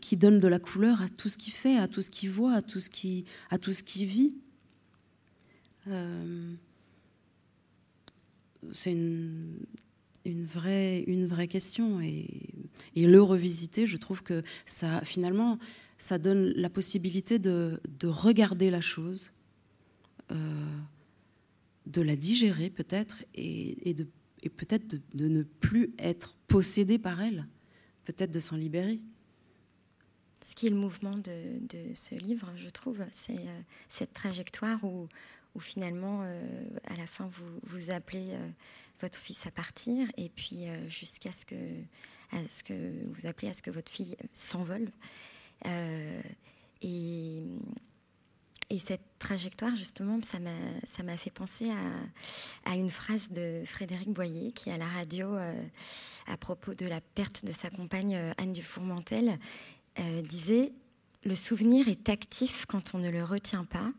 [0.00, 2.54] qui donne de la couleur à tout ce qu'il fait, à tout ce qu'il voit,
[2.54, 4.36] à tout ce qui, à tout ce qui vit?
[5.88, 6.54] Euh,
[8.70, 9.66] c'est une,
[10.24, 12.00] vraie, une vraie question.
[12.00, 12.28] Et,
[12.94, 15.58] le revisiter, je trouve que ça, finalement,
[15.98, 19.30] ça donne la possibilité de, de regarder la chose,
[20.30, 20.78] euh,
[21.86, 23.94] de la digérer peut-être, et,
[24.56, 27.46] peut-être de, ne plus être possédé par elle,
[28.04, 29.00] peut-être de s'en libérer.
[30.44, 34.82] Ce qui est le mouvement de, de ce livre, je trouve, c'est euh, cette trajectoire
[34.82, 35.08] où,
[35.54, 37.28] où finalement, euh, à la fin,
[37.64, 38.48] vous, appelez euh,
[39.00, 41.54] votre fils à partir, et puis euh, jusqu'à ce que,
[43.12, 44.90] vous appelez à ce que votre fille s'envole.
[46.80, 47.42] et,
[48.70, 51.70] et cette trajectoire, justement, ça m'a fait penser
[52.64, 55.36] à, une phrase de Frédéric Boyer, qui, à la radio,
[56.26, 59.38] à propos de la perte de sa compagne Anne Dufourmentel,
[60.24, 60.72] disait
[61.24, 63.92] Le souvenir est actif quand on ne le retient pas.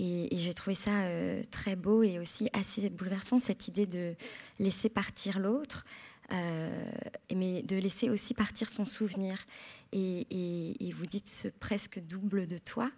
[0.00, 4.14] Et, j'ai trouvé ça euh, très beau et aussi assez bouleversant, cette idée de
[4.60, 5.84] laisser partir l'autre,
[6.32, 6.90] euh,
[7.34, 9.44] mais de laisser aussi partir son souvenir.
[9.92, 12.92] Et, vous dites ce presque double de toi,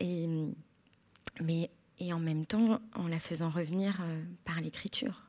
[0.00, 0.28] et,
[1.40, 1.70] mais,
[2.00, 5.26] et en même temps en la faisant revenir euh, par l'écriture.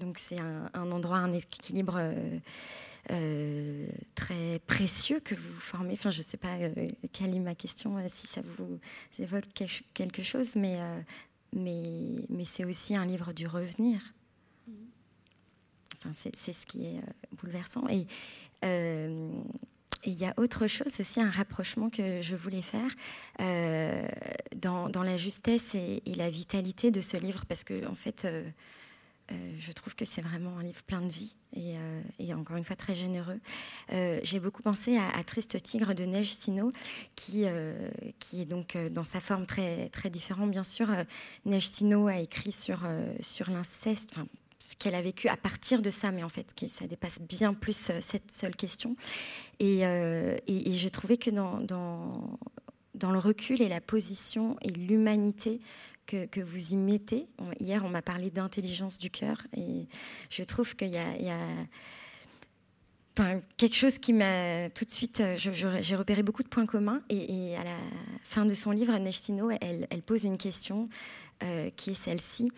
[0.00, 2.00] donc c'est un, un, endroit, un équilibre
[3.10, 5.94] euh, très précieux que vous formez.
[5.94, 6.72] Enfin, je ne sais pas euh,
[7.12, 8.78] quelle est ma question, euh, si ça vous
[9.18, 9.44] évoque
[9.94, 10.78] quelque chose, mais,
[11.54, 14.00] mais, mais c'est aussi un livre du revenir.
[15.96, 17.00] Enfin, c'est ce qui est
[17.32, 17.88] bouleversant.
[17.88, 18.06] Et
[20.04, 22.90] il y a autre chose aussi, un rapprochement que je voulais faire
[24.56, 28.28] dans, dans, la justesse et, la vitalité de ce livre, parce que en fait,
[29.58, 32.94] je trouve que c'est vraiment un livre plein de vie et, encore une fois très
[32.94, 33.40] généreux.
[33.90, 36.72] J'ai beaucoup pensé à, Triste Tigre de Neige Sino,
[37.16, 40.88] qui, est donc dans sa forme très, différente, bien sûr.
[41.44, 42.80] Neige Sino a écrit sur,
[43.48, 44.26] l'inceste, enfin,
[44.58, 47.90] ce qu'elle a vécu à partir de ça, mais en fait, ça dépasse bien plus
[48.00, 48.96] cette seule question.
[49.58, 49.82] Et,
[50.46, 55.60] j'ai trouvé que dans le recul et la position et l'humanité
[56.08, 57.28] que, vous y mettez.
[57.60, 59.86] Hier, on m'a parlé d'intelligence du cœur et
[60.30, 61.36] je trouve qu'il y a,
[63.56, 67.64] quelque chose qui m'a tout de suite, j'ai repéré beaucoup de points communs et, à
[67.64, 67.76] la
[68.22, 70.88] fin de son livre, Nechtino, elle, elle pose une question
[71.42, 72.50] euh, qui est celle-ci.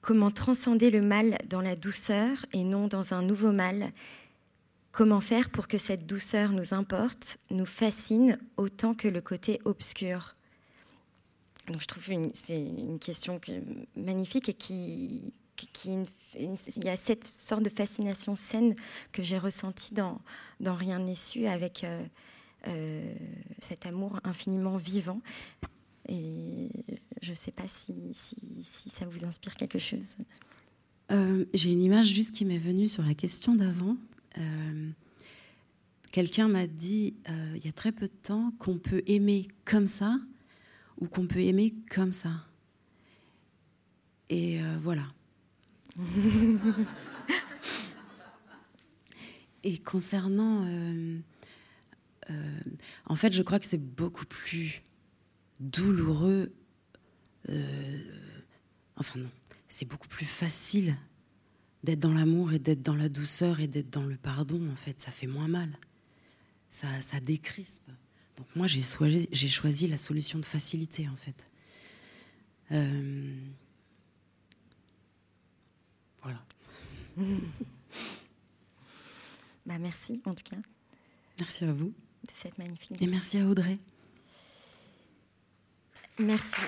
[0.00, 3.92] Comment transcender le mal dans la douceur et non dans un nouveau mal?
[4.90, 10.34] Comment faire pour que cette douceur nous importe, nous fascine autant que le côté obscur?
[11.68, 13.40] Donc je trouve que c'est une question
[13.96, 15.32] magnifique et qui,
[15.76, 18.74] il y a cette sorte de fascination saine
[19.12, 20.20] que j'ai ressentie dans,
[20.60, 22.04] dans Rien n'est su avec euh,
[22.68, 23.14] euh,
[23.60, 25.20] cet amour infiniment vivant.
[26.08, 26.68] Et
[27.20, 30.16] je ne sais pas si, si, ça vous inspire quelque chose.
[31.12, 33.96] Euh, j'ai une image juste qui m'est venue sur la question d'avant.
[36.10, 37.14] Quelqu'un m'a dit
[37.54, 40.18] il y a très peu de temps qu'on peut aimer comme ça
[40.98, 42.46] ou qu'on peut aimer comme ça.
[44.28, 45.06] Et euh, voilà.
[49.64, 50.66] Et concernant...
[53.06, 54.82] en fait, je crois que c'est beaucoup plus
[55.60, 56.52] douloureux.
[58.96, 59.30] enfin non,
[59.68, 60.96] c'est beaucoup plus facile
[61.82, 65.00] d'être dans l'amour et d'être dans la douceur et d'être dans le pardon, en fait,
[65.00, 65.70] ça fait moins mal.
[66.68, 67.90] Ça, ça décrispe.
[68.36, 71.46] Donc moi, j'ai choisi, la solution de facilité, en fait.
[72.72, 73.36] Euh,
[76.22, 76.42] voilà.
[79.66, 80.56] bah merci, en tout cas.
[81.38, 81.92] Merci à vous.
[82.26, 83.00] De cette magnifique.
[83.02, 83.78] Et merci à Audrey.
[86.18, 86.60] Merci.